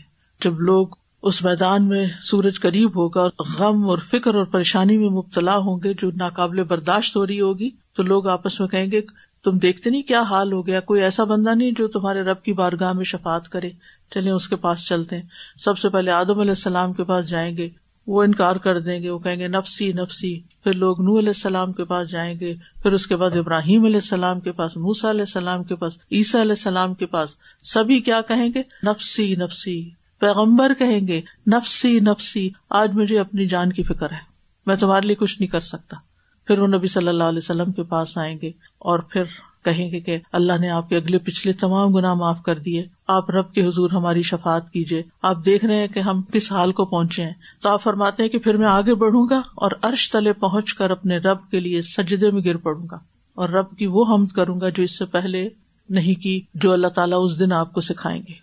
جب 0.44 0.60
لوگ 0.60 0.88
اس 1.24 1.44
میدان 1.44 1.88
میں 1.88 2.08
سورج 2.22 2.60
قریب 2.60 2.90
ہوگا، 2.90 3.26
غم 3.60 3.90
اور 3.90 3.98
فکر 3.98 4.36
اور 4.36 4.46
پریشانی 4.46 4.98
میں 4.98 5.10
مبتلا 5.10 5.58
ہوں 5.58 5.80
گے 5.84 5.94
جو 5.94 6.12
ناقابل 6.16 6.64
برداشت 6.64 7.16
ہو 7.16 7.28
رہی 7.28 7.42
ہوگی 7.42 7.70
تو 7.96 8.04
لوگ 8.04 8.28
آپس 8.28 8.60
میں 8.60 8.68
کہیں 8.68 8.92
گے، 8.92 9.02
تم 9.44 9.58
دیکھتے 9.58 9.90
نہیں 9.90 10.02
کیا 10.02 10.22
حال 10.22 10.54
ہو 10.54 10.68
گیا؟ 10.68 10.80
کوئی 10.80 11.02
ایسا 11.02 11.24
بندہ 11.24 11.56
نہیں 11.56 11.72
جو 11.78 11.88
تمہارے 11.88 12.22
رب 12.22 12.44
کی 12.44 12.54
بارگاہ 12.54 12.94
میں 12.94 13.06
شفات 13.06 13.50
کرے۔ 13.50 13.70
چلے 14.14 14.32
اس 14.32 14.48
کے 14.48 14.56
پاس 14.56 14.86
چلتے 14.86 15.16
ہیں۔ 15.16 15.24
سب 15.58 15.78
سے 15.78 15.90
پہلے 15.90 16.12
آدم 16.12 16.40
علیہ 16.40 16.52
السلام 16.52 16.94
کے 16.94 17.04
پاس 17.04 17.30
جائیں 17.30 17.58
گے۔ 17.58 17.70
وہ 18.08 18.24
انکار 18.24 18.56
کر 18.56 18.80
دیں 18.80 19.04
گے، 19.04 19.10
وہ 19.10 19.20
کہیں 19.20 19.36
گے، 19.36 19.48
نفسی 19.48 19.92
نفسی۔ 19.92 20.40
پھر 20.64 20.74
لوگ 20.74 21.02
نو 21.02 21.20
علیہ 21.20 21.30
السلام 21.30 21.74
کے 21.74 21.84
پاس 21.84 22.10
جائیں 22.10 22.40
گے۔ 22.40 22.56
پھر 22.84 22.92
اس 22.92 23.08
کے 23.08 23.16
بعد 23.16 23.32
ابراہیم 23.32 23.86
علیہ 23.86 23.96
السلام 23.96 24.40
کے 24.40 24.52
پاس 24.52 24.78
موسا 24.78 25.10
علیہ 25.10 25.22
السلام 25.22 25.64
کے 25.64 25.76
پاس، 25.76 25.94
عیسیٰ 26.12 26.42
علیہ 26.42 26.52
السلام 26.52 26.94
کے 26.94 27.06
پاس۔ 27.06 27.36
سبھی 27.64 28.00
کیا 28.00 28.22
کہیں 28.22 28.50
گے؟ 28.56 28.62
نفسی 28.84 29.36
نفسی۔ 29.36 29.90
پیغمبر 30.20 30.74
کہیں 30.74 31.08
گے، 31.08 31.22
نفسی 31.48 32.00
نفسی۔ 32.00 32.50
آج 32.70 32.96
مجھے 32.96 33.20
اپنی 33.20 33.48
جان 33.48 33.74
کی 33.74 33.84
فکر 33.84 34.12
ہے۔ 34.12 34.32
میں 34.66 34.76
تمہارے 34.76 35.08
لیے 35.08 35.16
کچھ 35.16 35.40
نہیں 35.40 35.50
کر 35.50 35.60
سکتا۔ 35.60 36.11
پھر 36.48 36.60
وہ 36.60 36.68
نبی 36.68 36.88
صلی 36.88 37.08
اللہ 37.08 37.24
علیہ 37.24 37.38
وسلم 37.38 37.72
کے 37.72 37.84
پاس 37.84 38.18
آئیں 38.18 38.38
گے 38.42 38.48
اور 38.80 39.00
پھر 39.00 39.24
کہیں 39.66 39.92
گے 39.92 40.00
کہ 40.00 40.18
اللہ 40.32 40.54
نے 40.62 40.70
آپ 40.70 40.90
کے 40.90 40.96
اگلے 40.96 41.18
پچھلے 41.18 41.54
تمام 41.54 41.94
گنا 41.96 42.14
معاف 42.14 42.42
کر 42.42 42.60
دیے۔ 42.60 42.86
آپ 43.08 43.30
رب 43.30 43.54
کے 43.54 43.66
حضور 43.66 43.90
ہماری 43.90 44.22
شفات 44.22 44.72
کیجیے۔ 44.72 45.04
آپ 45.22 45.46
دیکھ 45.46 45.66
رہے 45.66 45.76
ہیں 45.76 45.88
کہ 45.88 46.00
ہم 46.00 46.22
کس 46.22 46.52
حال 46.52 46.72
کو 46.72 46.86
پہنچے 46.86 47.24
ہیں۔ 47.24 47.34
تو 47.62 47.70
آپ 47.70 47.84
فرماتے 47.84 48.24
ہیں 48.24 48.30
کہ 48.30 48.40
پھر 48.40 48.58
میں 48.58 48.68
آگے 48.68 48.96
بڑھوں 48.96 49.28
گا 49.30 49.38
اور 49.38 49.72
عرش 49.82 50.12
تلے 50.12 50.34
پہنچ 50.34 50.74
کر 50.74 50.90
اپنے 50.90 51.18
رب 51.18 51.38
کے 51.52 51.60
لیے 51.60 51.82
سجدے 51.82 52.32
میں 52.32 52.42
گر 52.46 52.58
پڑوں 52.58 52.88
گا 52.92 52.98
اور 53.36 53.50
رب 53.50 53.78
کی 53.78 53.86
وہ 53.86 54.14
ہم 54.14 54.26
کروں 54.26 54.62
گا 54.62 54.70
جو 54.70 54.84
اس 54.84 54.98
سے 54.98 55.06
پہلے 55.06 55.50
نہیں 55.90 56.16
کی، 56.16 56.42
جو 56.54 56.72
اللہ 56.74 56.88
تعالیٰ 56.88 57.18
اس 57.22 57.40
دن 57.40 57.52
آپ 57.52 57.74
کو 57.74 57.82
سکھائیں 57.82 58.22
گے 58.30 58.34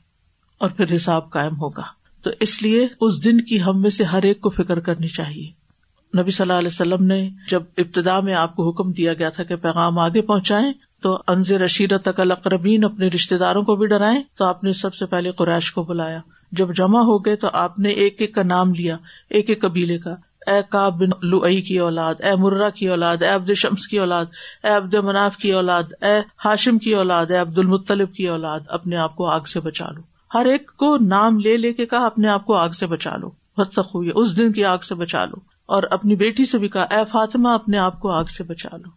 اور 0.59 0.71
پھر 0.71 0.95
حساب 0.95 1.31
قائم 1.31 1.61
ہوگا۔ 1.61 1.83
تو 2.23 2.31
اس 2.41 2.63
لیے 2.63 2.89
اس 3.01 3.25
دن 3.25 3.41
کی 3.41 3.63
ہم 3.63 3.81
میں 3.81 3.91
سے 3.91 4.05
ہر 4.05 4.23
ایک 4.23 4.41
کو 4.41 4.51
فکر 4.51 4.81
کرنی 4.81 5.09
چاہیے۔ 5.09 5.68
نبی 6.17 6.31
صلی 6.31 6.45
اللہ 6.45 6.59
علیہ 6.59 6.69
وسلم 6.69 7.05
نے 7.05 7.31
جب 7.51 7.63
ابتدا 7.79 8.21
میں 8.21 8.35
آپ 8.35 8.57
کو 8.57 8.71
حکم 8.71 8.93
دیا 8.93 9.15
گیا 9.15 9.29
تھا 9.29 9.45
کہ 9.45 9.57
پیغام 9.57 9.99
آگے 9.99 10.23
پہنچائے 10.23 10.73
تو 11.03 11.19
انض 11.29 11.53
رشید 11.53 11.99
تک 12.03 12.21
القربین 12.21 12.85
اپنے 12.85 13.09
رشتے 13.09 13.39
داروں 13.39 13.63
کو 13.63 13.77
بھی 13.77 13.87
ڈرائے 13.87 14.23
تو 14.39 14.45
آپ 14.45 14.65
نے 14.65 14.73
سب 14.73 14.95
سے 14.95 15.07
پہلے 15.07 15.31
قریش 15.31 15.73
کو 15.73 15.83
بلایا۔ 15.83 16.19
جب 16.53 16.75
جمع 16.75 17.01
ہو 17.01 17.19
گئے 17.19 17.37
تو 17.37 17.49
آپ 17.53 17.79
نے 17.79 17.89
ایک 17.89 18.17
ایک 18.19 18.35
کا 18.35 18.43
نام 18.43 18.75
لیا، 18.75 18.97
ایک 19.31 19.49
ایک 19.49 19.61
قبیلے 19.61 19.99
کا۔ 19.99 20.15
اے 20.47 20.63
کا 20.69 20.89
بن 20.89 21.09
لوئی 21.23 21.63
کی 21.63 21.79
اولاد، 21.79 22.15
اے 22.19 22.35
مرا 22.35 22.71
کی 22.71 22.89
اولاد، 22.89 23.17
اے 23.23 23.29
عبد 23.29 23.51
شمس 23.57 23.89
کی 23.89 23.99
اولاد، 23.99 24.25
اے 24.65 24.71
عبد 24.71 24.95
مناف 24.95 25.37
کی 25.37 25.53
اولاد، 25.53 25.83
اے 26.01 26.19
ہاشم 26.45 26.79
کی 26.79 26.95
اولاد، 26.95 27.27
اے 27.31 27.39
عبد 27.39 27.59
المطلب 27.59 28.15
کی 28.15 28.29
اولاد، 28.29 28.61
اپنے 28.69 28.97
آپ 28.97 29.17
کو 29.17 29.27
آگ 29.27 29.41
سے 29.41 29.61
بچا 29.61 29.91
لو۔ 29.91 30.01
ہر 30.35 30.47
ایک 30.47 30.67
کو 30.67 30.97
نام 30.97 31.39
لے 31.39 31.57
لے 31.57 31.73
کے 31.73 31.87
کہا، 31.87 32.07
اپنے 32.07 32.29
آپ 32.29 32.45
کو 32.45 32.55
آگ 32.55 32.71
سے 32.71 32.87
بچا 32.87 33.17
لو۔ 33.17 33.29
بہت 33.29 33.73
تک 33.73 33.97
اس 34.15 34.37
دن 34.37 34.53
کی 34.53 34.65
آگ 34.65 34.79
سے 34.79 34.95
بچا 34.95 35.25
لو۔ 35.25 35.58
اور 35.69 35.83
اپنی 35.91 36.17
بیٹی 36.17 36.47
سے 36.47 36.59
بھی 36.59 36.69
کہا، 36.69 36.83
اے 36.83 37.05
فاطمہ، 37.13 37.49
اپنے 37.49 37.79
آپ 37.79 38.01
کو 38.01 38.11
آگ 38.11 38.25
سے 38.25 38.45
بچا 38.45 38.77
لو۔ 38.77 38.91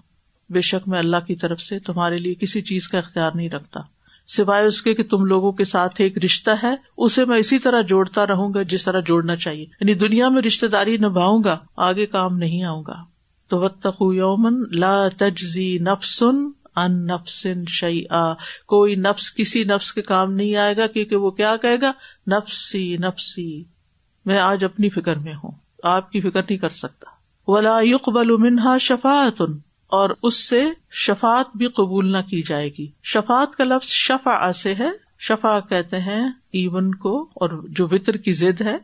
بے 0.50 0.62
شک 0.62 0.88
میں 0.88 1.00
اللہ 1.00 1.18
کی 1.28 1.36
طرف 1.36 1.62
سے 1.62 1.80
تمہارے 1.80 2.18
لیے 2.18 2.36
کسی 2.36 2.62
چیز 2.62 2.88
کا 2.88 2.98
اختیار 2.98 3.32
نہیں 3.36 3.50
رکھتا۔ 3.50 3.80
سوائے 4.28 4.68
اس 4.68 4.82
کے 4.82 4.94
کہ 4.94 5.04
تم 5.04 5.26
لوگوں 5.26 5.52
کے 5.52 5.64
ساتھ 5.64 6.02
ایک 6.02 6.18
رشتہ 6.18 6.52
ہے، 6.64 6.76
اسے 6.98 7.26
میں 7.26 7.38
اسی 7.38 7.60
طرح 7.60 7.82
جوڑتا 7.82 8.28
رہوں 8.28 8.54
گا 8.54 8.62
جس 8.62 8.86
طرح 8.86 9.00
جوڑنا 9.00 9.36
چاہیے۔ 9.36 9.64
یعنی 9.64 9.94
دنیا 9.94 10.30
میں 10.30 10.42
رشتے 10.42 10.68
داری 10.68 10.98
نبھاؤں 10.98 11.44
گا، 11.44 11.58
آگے 11.78 12.06
کام 12.06 12.38
نہیں 12.38 12.64
آؤں 12.64 12.84
گا۔ 12.88 13.04
تو 13.48 13.60
وقت 13.60 13.88
یومن 14.02 14.80
لا 14.80 15.08
تجزی 15.08 15.78
نفسن 15.78 16.36
ان 16.76 17.06
نفسن 17.06 17.64
شعی 17.68 18.04
آ 18.10 18.34
کوئی 18.66 18.96
نفس 18.96 19.36
کسی 19.36 19.64
نفس 19.64 19.94
کے 19.94 20.02
کام 20.02 20.34
نہیں 20.34 20.56
آئے 20.56 20.78
گا، 20.78 20.88
کیونکہ 20.88 21.16
وہ 21.16 21.32
کیا 21.32 21.56
کہے 21.56 21.82
گا؟ 21.82 21.92
نفسی 22.28 22.98
نفسی۔ 22.98 23.64
میں 24.26 24.38
آج 24.38 24.66
اپنی 24.66 24.90
فکر 24.90 25.16
میں 25.16 25.34
ہوں۔ 25.34 25.61
آپ 25.84 26.12
کی 26.12 26.22
فکر 26.22 26.42
نہیں 26.42 26.58
کر 26.58 26.70
سکتا۔ 26.70 27.06
ولا 27.48 27.78
يقبل 27.82 28.38
منها 28.38 28.78
شفاعت 28.78 29.42
اور 29.88 30.10
اس 30.24 30.50
سے 30.50 30.64
شفات 30.92 31.58
بھی 31.58 31.68
قبول 31.68 32.12
نہ 32.12 32.18
کی 32.18 32.44
جائے 32.44 32.70
گی۔ 32.80 32.88
شفات 33.04 33.56
کا 33.56 33.64
لفظ 33.64 33.88
شفا 33.88 34.54
سے 34.54 34.76
ہے۔ 34.76 34.90
شفا 35.20 35.60
کہتے 35.60 36.00
ہیں 36.00 36.30
ایون 36.52 36.96
کو 36.96 37.22
اور 37.36 37.64
جو 37.70 37.88
وطر 37.92 38.18
کی 38.18 38.32
ضد 38.32 38.62
ہے۔ 38.62 38.78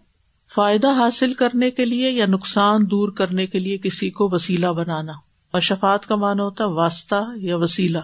فائدہ 0.56 0.88
حاصل 0.88 1.34
کرنے 1.34 1.72
کے 1.72 1.86
لیے 1.86 2.12
یا 2.12 2.26
نقصان 2.26 2.92
دور 2.92 3.10
کرنے 3.10 3.48
کے 3.48 3.60
لیے 3.60 3.78
کسی 3.78 4.10
کو 4.10 4.30
وسیلہ 4.32 4.68
بنانا۔ 4.68 5.12
اور 5.52 5.62
شفات 5.62 6.06
کا 6.06 6.16
مانا 6.16 6.44
ہوتا 6.44 6.64
ہے 6.64 6.70
واسطہ 6.70 7.26
یا 7.36 7.58
وسیلہ۔ 7.58 7.98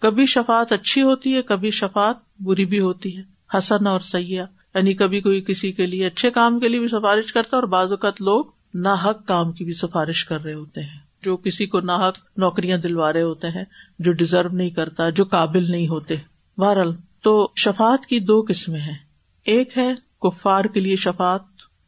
کبھی 0.00 0.26
شفات 0.26 0.72
اچھی 0.72 1.02
ہوتی 1.02 1.36
ہے، 1.36 1.42
کبھی 1.42 1.70
شفات 1.70 2.16
بری 2.40 2.64
بھی 2.64 2.80
ہوتی 2.80 3.16
ہے۔ 3.16 3.22
حسن 3.58 3.86
اور 3.86 4.00
سیاح۔ 4.00 4.46
یعنی 4.74 4.94
کبھی 4.94 5.20
کوئی 5.20 5.40
کسی 5.40 5.72
کے 5.72 5.86
لیے 5.86 6.06
اچھے 6.06 6.30
کام 6.30 6.60
کے 6.60 6.68
لیے 6.68 6.80
بھی 6.80 6.88
سفارش 6.88 7.32
کرتا 7.32 7.56
اور 7.56 7.62
بعض 7.62 7.90
اوقات 7.90 8.20
لوگ 8.20 8.44
نا 8.74 8.94
حق 8.94 9.26
کام 9.26 9.52
کی 9.52 9.64
بھی 9.64 9.72
سفارش 9.72 10.24
کر 10.24 10.42
رہے 10.42 10.54
ہوتے 10.54 10.80
ہیں، 10.80 10.98
جو 11.22 11.36
کسی 11.36 11.66
کو 11.66 11.80
نا 11.80 12.08
حق 12.08 12.18
نوکریاں 12.36 12.78
دلوا 12.78 13.12
رہے 13.12 13.22
ہوتے 13.22 13.48
ہیں، 13.48 13.64
جو 13.98 14.12
ڈیزرو 14.12 14.48
نہیں 14.48 14.70
کرتا، 14.70 15.10
جو 15.10 15.24
قابل 15.24 15.70
نہیں 15.70 15.88
ہوتے۔ 15.88 16.14
بہرحال، 16.58 16.94
تو 17.22 17.52
شفات 17.56 18.06
کی 18.06 18.20
دو 18.20 18.44
قسمیں 18.48 18.80
ہیں۔ 18.80 18.96
ایک 19.44 19.78
ہے 19.78 19.94
کفار 20.22 20.64
کے 20.64 20.80
لیے 20.80 20.96
شفات 20.96 21.40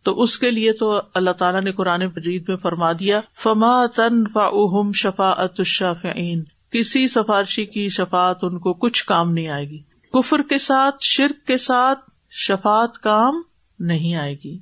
تو 0.03 0.23
اس 0.23 0.39
کے 0.39 0.51
لیے 0.51 0.73
تو 0.73 1.01
اللہ 1.15 1.31
تعالیٰ 1.31 1.63
نے 1.63 1.73
قرآن 1.73 2.03
مجید 2.07 2.45
میں 2.49 2.57
فرما 2.57 2.93
دیا، 2.93 3.21
فما 3.35 3.87
تن 3.87 4.27
فا 4.27 4.51
شفاعت 4.95 5.55
الشافعین۔ 5.59 6.43
کسی 6.71 7.09
سفارشی 7.09 7.65
کی 7.67 7.89
شفات 7.89 8.37
ان 8.43 8.59
کو 8.59 8.73
کچھ 8.73 9.05
کام 9.05 9.33
نہیں 9.33 9.49
آئے 9.49 9.69
گی۔ 9.69 9.79
کفر 10.13 10.43
کے 10.49 10.59
ساتھ، 10.59 10.97
شرک 11.01 11.47
کے 11.47 11.57
ساتھ 11.57 12.11
شفات 12.37 12.99
کام 12.99 13.43
نہیں 13.79 14.15
آئے 14.15 14.35
گی۔ 14.45 14.59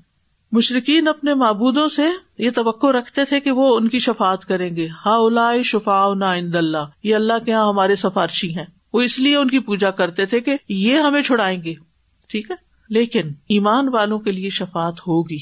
مشرقین 0.53 1.09
اپنے 1.09 1.35
معبودوں 1.35 1.89
سے 1.89 2.03
یہ 2.39 2.51
توقع 2.51 2.87
رکھتے 2.87 3.25
تھے 3.25 3.41
کہ 3.41 3.51
وہ 3.51 3.77
ان 3.77 3.89
کی 3.89 3.99
شفات 3.99 4.45
کریں 4.45 4.77
گے۔ 4.77 4.89
ہا 5.07 5.17
الا 5.17 5.63
شفا 5.65 6.05
اند 6.05 6.55
اللہ، 6.55 6.85
یہ 7.03 7.15
اللہ 7.15 7.33
کے 7.45 7.51
یہاں 7.51 7.69
ہمارے 7.69 7.97
سفارشی 7.97 8.57
ہیں۔ 8.57 8.65
وہ 8.93 9.01
اس 9.01 9.19
لیے 9.19 9.37
ان 9.37 9.49
کی 9.49 9.59
پوجا 9.59 9.91
کرتے 9.91 10.27
تھے 10.27 10.41
کہ 10.41 10.57
یہ 10.69 10.99
ہمیں 10.99 11.23
چھڑائیں 11.23 11.63
گے۔ 11.65 11.75
ٹھیک 12.29 12.51
ہے؟ 12.51 12.57
لیکن 12.89 13.29
ایمان 13.29 13.89
والوں 13.89 14.19
کے 14.19 14.33
لیے 14.33 14.51
شفات 14.51 14.95
ہوگی۔ 15.01 15.39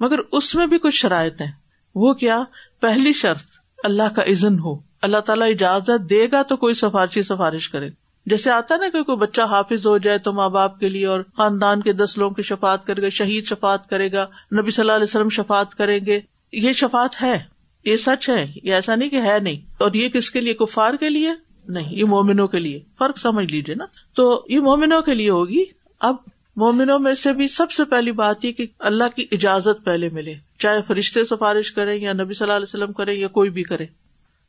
مگر 0.00 0.18
اس 0.32 0.54
میں 0.54 0.66
بھی 0.66 0.78
کچھ 0.78 0.94
شرائط 0.94 1.40
ہیں۔ 1.40 1.52
وہ 1.94 2.14
کیا؟ 2.14 2.42
پہلی 2.80 3.12
شرط، 3.12 3.44
اللہ 3.84 4.14
کا 4.16 4.22
عزن 4.22 4.58
ہو۔ 4.58 4.76
اللہ 5.02 5.18
تعالیٰ 5.18 5.50
اجازت 5.50 6.10
دے 6.10 6.26
گا 6.32 6.42
تو 6.42 6.56
کوئی 6.56 6.74
سفارشی 6.74 7.22
سفارش 7.22 7.68
کرے۔ 7.68 7.86
جیسے 8.26 8.50
آتا 8.50 8.76
نا 8.76 8.88
کہ 8.88 9.02
کوئی 9.02 9.18
بچہ 9.18 9.42
حافظ 9.42 9.86
ہو 9.86 9.98
جائے 9.98 10.18
تو 10.18 10.32
ماں 10.32 10.48
باپ 10.48 10.78
کے 10.78 10.88
لیے 10.88 11.06
اور 11.06 11.20
خاندان 11.36 11.80
کے 11.80 11.92
دس 11.92 12.18
لوگوں 12.18 12.34
کی 12.34 12.42
شفات 12.42 12.86
کرے 12.86 13.02
گا، 13.02 13.08
شہید 13.08 13.44
شفات 13.44 13.88
کرے 13.88 14.12
گا، 14.12 14.26
نبی 14.60 14.70
صلی 14.70 14.82
اللہ 14.82 14.92
علیہ 14.92 15.04
وسلم 15.04 15.28
شفات 15.28 15.74
کریں 15.74 16.00
گے۔ 16.06 16.20
یہ 16.52 16.72
شفات 16.72 17.22
ہے، 17.22 17.44
یہ 17.84 17.96
سچ 17.96 18.30
ہے، 18.30 18.52
یہ 18.62 18.74
ایسا 18.74 18.94
نہیں 18.94 19.08
کہ 19.08 19.16
ہے 19.16 19.38
نہیں۔ 19.38 19.60
اور 19.78 19.92
یہ 19.92 20.08
کس 20.08 20.30
کے 20.30 20.40
لیے؟ 20.40 20.54
کفار 20.54 20.94
کے 20.94 21.10
لیے؟ 21.10 21.30
نہیں، 21.68 21.94
یہ 21.94 22.04
مومنوں 22.04 22.48
کے 22.48 22.58
لیے۔ 22.58 22.80
فرق 22.98 23.18
سمجھ 23.18 23.46
لیجیے 23.46 23.74
نا۔ 23.74 23.84
تو 24.14 24.44
یہ 24.48 24.60
مومنوں 24.60 25.02
کے 25.02 25.14
لیے 25.14 25.30
ہوگی۔ 25.30 25.64
اب 26.00 26.16
مومنوں 26.56 26.98
میں 26.98 27.12
سے 27.12 27.32
بھی 27.32 27.48
سب 27.48 27.70
سے 27.70 27.84
پہلی 27.84 28.12
بات 28.12 28.44
یہ 28.44 28.52
کہ 28.52 28.66
اللہ 28.78 29.04
کی 29.16 29.26
اجازت 29.32 29.84
پہلے 29.84 30.08
ملے، 30.08 30.34
چاہے 30.58 30.82
فرشتے 30.82 31.24
سفارش 31.24 31.72
کریں 31.72 32.00
یا 32.00 32.12
نبی 32.12 32.34
صلی 32.34 32.44
اللہ 32.44 32.56
علیہ 32.56 32.66
وسلم 32.68 32.92
کرے 32.92 33.14
یا 33.14 33.28
کوئی 33.28 33.50
بھی 33.50 33.62
کرے۔ 33.62 33.86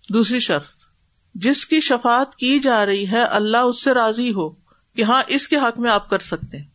دوسری 0.10 0.40
شرط 0.40 0.64
جس 1.36 1.66
کی 1.66 1.80
شفات 1.80 2.36
کی 2.36 2.60
جا 2.60 2.86
رہی 2.86 3.12
ہے، 3.12 3.24
اللہ 3.24 3.58
اس 3.58 3.84
سے 3.84 3.94
راضی 3.94 4.34
ہو 4.34 4.50
کہ 4.96 5.04
ہاں 5.04 5.24
اس 5.28 5.48
کے 5.48 5.58
حق 5.58 5.80
میں 5.80 5.92
آپ 5.92 6.10
کر 6.10 6.20
سکتے 6.20 6.58
ہیں۔ 6.58 6.74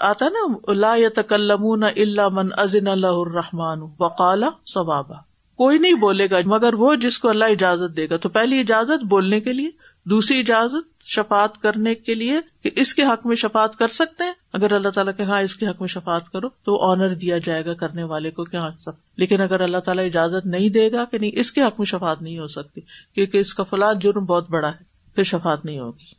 آتا 0.00 0.28
نا، 0.28 0.72
لا 0.72 0.94
یا 0.96 1.08
تکلم 1.14 1.66
اللہ 1.82 2.28
من 2.28 2.48
ازن 2.56 2.86
اللہ 2.86 3.06
الرحمان 3.06 3.78
وقال 4.00 4.44
ثوابا 4.74 5.14
کوئی 5.56 5.78
نہیں 5.78 5.94
بولے 5.94 6.30
گا، 6.30 6.36
مگر 6.44 6.74
وہ 6.74 6.94
جس 6.94 7.18
کو 7.18 7.28
اللہ 7.28 7.44
اجازت 7.44 7.96
دے 7.96 8.10
گا۔ 8.10 8.16
تو 8.16 8.28
پہلی 8.28 8.60
اجازت 8.60 9.04
بولنے 9.04 9.40
کے 9.40 9.52
لیے، 9.52 9.70
دوسری 10.04 10.40
اجازت 10.40 10.95
شفات 11.06 11.58
کرنے 11.58 11.94
کے 11.94 12.14
لیے 12.14 12.40
کہ 12.62 12.70
اس 12.76 12.94
کے 12.94 13.02
حق 13.02 13.26
میں 13.26 13.36
شفات 13.36 13.76
کر 13.76 13.88
سکتے 13.88 14.24
ہیں۔ 14.24 14.32
اگر 14.52 14.72
اللہ 14.72 14.88
تعالیٰ 14.88 15.12
کہ 15.16 15.22
ہاں 15.22 15.40
اس 15.40 15.56
کے 15.56 15.66
حق 15.66 15.80
میں 15.80 15.88
شفات 15.88 16.30
کرو 16.32 16.48
تو 16.48 16.90
آنر 16.90 17.14
دیا 17.14 17.38
جائے 17.38 17.64
گا 17.64 17.74
کرنے 17.74 18.02
والے 18.02 18.30
کو 18.30 18.44
کہ 18.44 18.56
ہاں 18.56 18.70
سب۔ 18.84 18.90
لیکن 19.16 19.40
اگر 19.40 19.60
اللہ 19.60 19.78
تعالیٰ 19.78 20.06
اجازت 20.06 20.46
نہیں 20.46 20.68
دے 20.68 20.92
گا 20.92 21.04
کہ 21.04 21.18
نہیں، 21.18 21.30
اس 21.34 21.52
کے 21.52 21.62
حق 21.62 21.74
میں 21.78 21.86
شفات 21.86 22.22
نہیں 22.22 22.38
ہو 22.38 22.46
سکتی، 22.46 22.80
کیونکہ 23.14 23.38
اس 23.38 23.54
کا 23.54 23.62
فلاح 23.62 23.92
جرم 23.92 24.24
بہت 24.24 24.50
بڑا 24.50 24.68
ہے، 24.68 24.84
پھر 25.14 25.22
شفات 25.22 25.64
نہیں 25.64 25.78
ہوگی۔ 25.78 26.14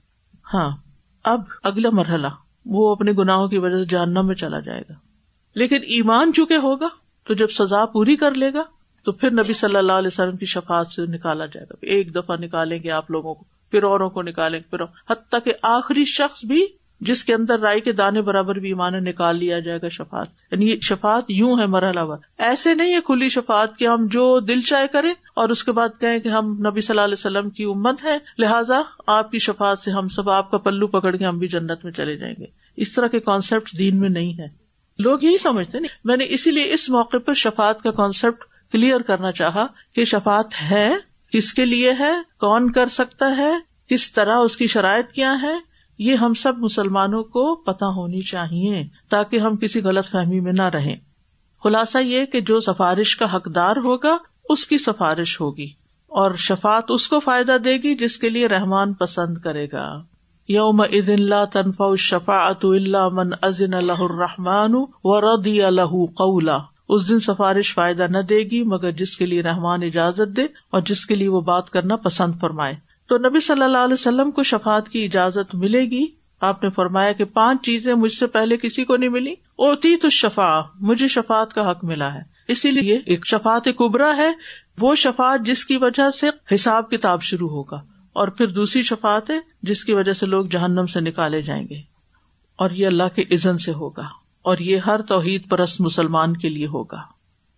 ہاں 0.54 0.70
اب 1.24 1.42
اگلا 1.64 1.90
مرحلہ، 1.90 2.28
وہ 2.66 2.92
اپنے 2.92 3.12
گناہوں 3.12 3.48
کی 3.48 3.58
وجہ 3.58 3.78
سے 3.78 3.86
جاننا 3.86 4.22
میں 4.22 4.36
چلا 4.36 4.60
جائے 4.60 4.82
گا۔ 4.82 4.94
لیکن 5.56 5.76
ایمان 5.76 6.34
چکے 6.34 6.56
ہوگا، 6.56 6.88
تو 7.24 7.34
جب 7.34 7.48
سزا 7.50 7.86
پوری 7.86 8.16
کر 8.16 8.34
لے 8.34 8.54
گا، 8.54 8.62
تو 9.04 9.12
پھر 9.12 9.32
نبی 9.32 9.54
صلی 9.54 9.76
اللہ 9.76 9.92
علیہ 9.92 10.08
وسلم 10.08 10.38
کی 10.38 10.46
شفات 10.46 10.88
سے 10.88 11.06
نکالا 11.06 11.46
جائے 11.46 11.66
گا۔ 11.70 11.76
ایک 11.82 12.16
دفعہ 12.16 12.36
نکالیں 12.36 12.84
گے 12.84 12.92
آپ 12.92 13.12
لوگوں 13.12 13.34
کو۔ 13.34 13.57
پھر 13.72 13.84
اوروں 13.84 14.10
کو 14.10 14.22
نکالیں 14.22 14.60
گے 14.60 14.78
پھر 14.78 14.84
حتیٰ 15.10 15.40
کہ 15.46 15.54
آخری 15.62 16.06
شخص 16.06 16.46
بھی 16.46 16.66
جس 17.02 17.24
کے 17.24 17.34
اندر 17.34 17.60
رائی 17.60 17.82
کے 17.82 17.92
دانے 17.92 18.22
برابر 18.22 18.56
بھی 18.56 18.68
ایمان 18.68 19.04
نکال 19.04 19.38
لیا 19.38 19.60
جائے 19.60 19.80
گا 19.82 19.90
شفات 19.90 20.28
یعنی 20.52 20.72
یہ 20.72 20.80
شفات 20.80 21.24
یوں 21.28 21.60
ہے 21.60 21.66
مرحلہ 21.66 22.00
ہوا 22.00 22.18
ایسے 22.38 22.74
نہیں 22.74 22.96
ہے 22.96 23.00
کھلی 23.02 23.30
شفات 23.30 23.78
کہ 23.78 23.88
ہم 23.88 24.08
جو 24.08 24.40
دل 24.40 24.62
چائے 24.62 24.88
کریں 24.88 25.12
اور 25.12 25.50
اس 25.50 25.64
کے 25.64 25.72
بعد 25.72 25.90
کہیں 26.00 26.20
کہ 26.20 26.30
ہم 26.30 26.46
نبی 26.68 26.82
صلی 26.82 26.94
اللہ 26.94 27.02
علیہ 27.02 27.14
وسلم 27.14 27.50
کی 27.50 27.64
امت 27.64 28.04
ہے 28.04 28.18
لہٰذا 28.38 28.82
آپ 29.08 29.32
کی 29.32 29.40
شفات 29.40 29.80
سے 29.80 29.92
ہم 29.92 30.10
سب 30.10 30.30
آپ 30.30 30.52
کا 30.52 30.58
پلو 30.58 30.88
پکڑ 30.88 31.16
کے 31.16 31.26
ہم 31.26 31.38
بھی 31.38 31.48
جنت 31.48 31.84
میں 31.84 31.92
چلے 31.92 32.18
جائیں 32.18 32.36
گے۔ 32.40 32.46
اس 32.78 32.94
طرح 32.94 33.08
کے 33.08 33.20
کانسیپٹ 33.20 33.78
دین 33.78 34.00
میں 34.00 34.10
نہیں 34.10 34.40
ہے۔ 34.40 34.48
لوگ 35.00 35.24
یہی 35.24 35.38
سمجھتے 35.38 35.80
نہیں 35.80 35.98
میں 36.04 36.18
نے 36.18 36.26
اسی 36.30 36.52
لیے 36.52 36.74
اس 36.74 36.90
موقع 36.90 37.18
پر 37.18 37.34
شفات 37.34 37.84
کا 37.84 37.92
کانسیپٹ 37.92 38.44
کلیئر 38.72 39.00
کرنا 39.00 39.32
چاہا 39.32 39.68
کہ 39.96 40.04
شفات 40.04 40.62
ہے 40.72 40.96
کس 41.32 41.54
کے 41.54 41.66
لیے 41.66 41.92
ہے؟ 42.00 42.12
کون 42.40 42.72
کر 42.72 42.88
سکتا 42.88 43.38
ہے؟ 43.38 43.54
کس 43.90 44.12
طرح 44.12 44.36
اس 44.36 44.58
کی 44.58 44.68
شرائط 44.68 45.12
کیا 45.12 45.38
ہے 45.42 45.54
یہ 46.00 46.16
ہم 46.16 46.34
سب 46.34 46.58
مسلمانوں 46.58 47.24
کو 47.24 47.56
پتا 47.56 47.86
ہونی 47.86 48.22
چاہیے 48.22 48.84
تاکہ 49.10 49.40
ہم 49.40 49.56
کسی 49.56 49.82
غلط 49.82 50.08
فہمی 50.08 50.40
میں 50.40 50.54
نہ 50.54 50.64
رہیں۔ 50.64 50.96
خلاصہ 51.64 51.98
یہ 51.98 52.26
کہ 52.26 52.42
جو 52.42 52.60
سفارش 52.60 53.16
کا 53.16 53.36
حقدار 53.36 53.76
ہوگا، 53.76 54.18
اس 54.50 54.68
کی 54.68 54.78
سفارش 54.78 55.42
ہوگی 55.42 55.70
اور 56.08 56.36
شفات 56.36 56.84
اس 56.90 57.08
کو 57.08 57.20
فائدہ 57.20 57.58
دے 57.64 57.78
گی 57.78 57.96
جس 57.96 58.18
کے 58.18 58.30
لیے 58.30 58.48
رحمان 58.48 58.94
پسند 58.94 59.38
کرے 59.38 59.68
گا۔ 59.74 60.02
یوم 60.48 60.82
عید 60.82 61.10
اللہ 61.10 61.46
تنفا 61.54 61.96
شفاعت 61.96 62.66
اللہ 62.66 63.10
من 63.10 63.30
ازن 63.42 63.74
اللہ 63.74 63.92
الرحمان 63.92 64.72
و 65.04 65.22
ردی 65.22 65.64
اللہ 65.64 66.06
قولا۔ 66.18 66.58
اس 66.90 67.10
دن 67.10 67.20
سفارش 67.20 67.74
فائدہ 67.74 68.08
نہ 68.10 68.18
دے 68.18 68.40
گی، 68.40 68.64
مگر 68.64 68.92
جس 68.92 69.18
کے 69.18 69.26
لیے 69.26 69.44
رحمان 69.44 69.84
اجازت 69.84 70.38
دے 70.38 70.44
اور 70.44 70.82
جس 70.82 71.06
کے 71.06 71.16
لیے 71.16 71.28
وہ 71.28 71.42
بات 71.42 71.70
کرنا 71.70 71.96
پسند 71.96 72.34
فرمائے۔ 72.42 72.74
تو 73.08 73.18
نبی 73.18 73.40
صلی 73.40 73.62
اللہ 73.62 73.78
علیہ 73.78 73.94
وسلم 73.94 74.32
کو 74.32 74.44
شفات 74.44 74.90
کی 74.90 75.06
اجازت 75.06 75.56
ملے 75.56 75.86
گی۔ 75.86 76.06
آپ 76.42 76.64
نے 76.64 76.70
فرمایا 76.70 77.12
کہ 77.12 77.26
پانچ 77.26 77.66
چیزیں 77.66 77.94
مجھ 77.94 78.12
سے 78.12 78.28
پہلے 78.28 78.58
کسی 78.58 78.86
کو 78.86 78.98
نہیں 78.98 79.10
ملی۔ 79.10 79.32
اوتی 79.32 79.98
تو 79.98 80.10
شفا 80.10 80.62
مجھے 80.80 81.08
شفات 81.08 81.54
کا 81.54 81.72
حق 81.72 81.84
ملا 81.84 82.14
ہے۔ 82.14 82.22
اسی 82.48 82.72
لیے 82.72 83.00
ایک 83.06 83.28
شفات 83.28 83.70
کبرا 83.78 84.18
ہے، 84.18 84.32
وہ 84.82 84.96
شفات 84.96 85.46
جس 85.46 85.66
کی 85.66 85.78
وجہ 85.78 86.12
سے 86.12 86.56
حساب 86.56 86.90
کتاب 86.90 87.22
شروع 87.22 87.50
ہوگا۔ 87.50 87.82
اور 88.14 88.28
پھر 88.28 88.48
دوسری 88.48 88.84
شفات 88.84 89.30
ہے، 89.30 89.40
جس 89.62 89.86
کی 89.86 89.94
وجہ 89.94 90.14
سے 90.14 90.26
لوگ 90.26 90.46
جہنم 90.46 90.86
سے 90.86 91.00
نکالے 91.00 91.42
جائیں 91.42 91.68
گے۔ 91.70 91.82
اور 92.56 92.70
یہ 92.72 92.88
اللہ 92.88 93.04
کے 93.16 93.22
عزن 93.22 93.58
سے 93.58 93.72
ہوگا۔ 93.72 94.27
اور 94.48 94.58
یہ 94.58 94.78
ہر 94.78 95.02
توحید 95.02 95.50
پرست 95.50 95.82
مسلمان 95.82 96.38
کے 96.38 96.50
لیے 96.50 96.68
ہوگا۔ 96.68 97.02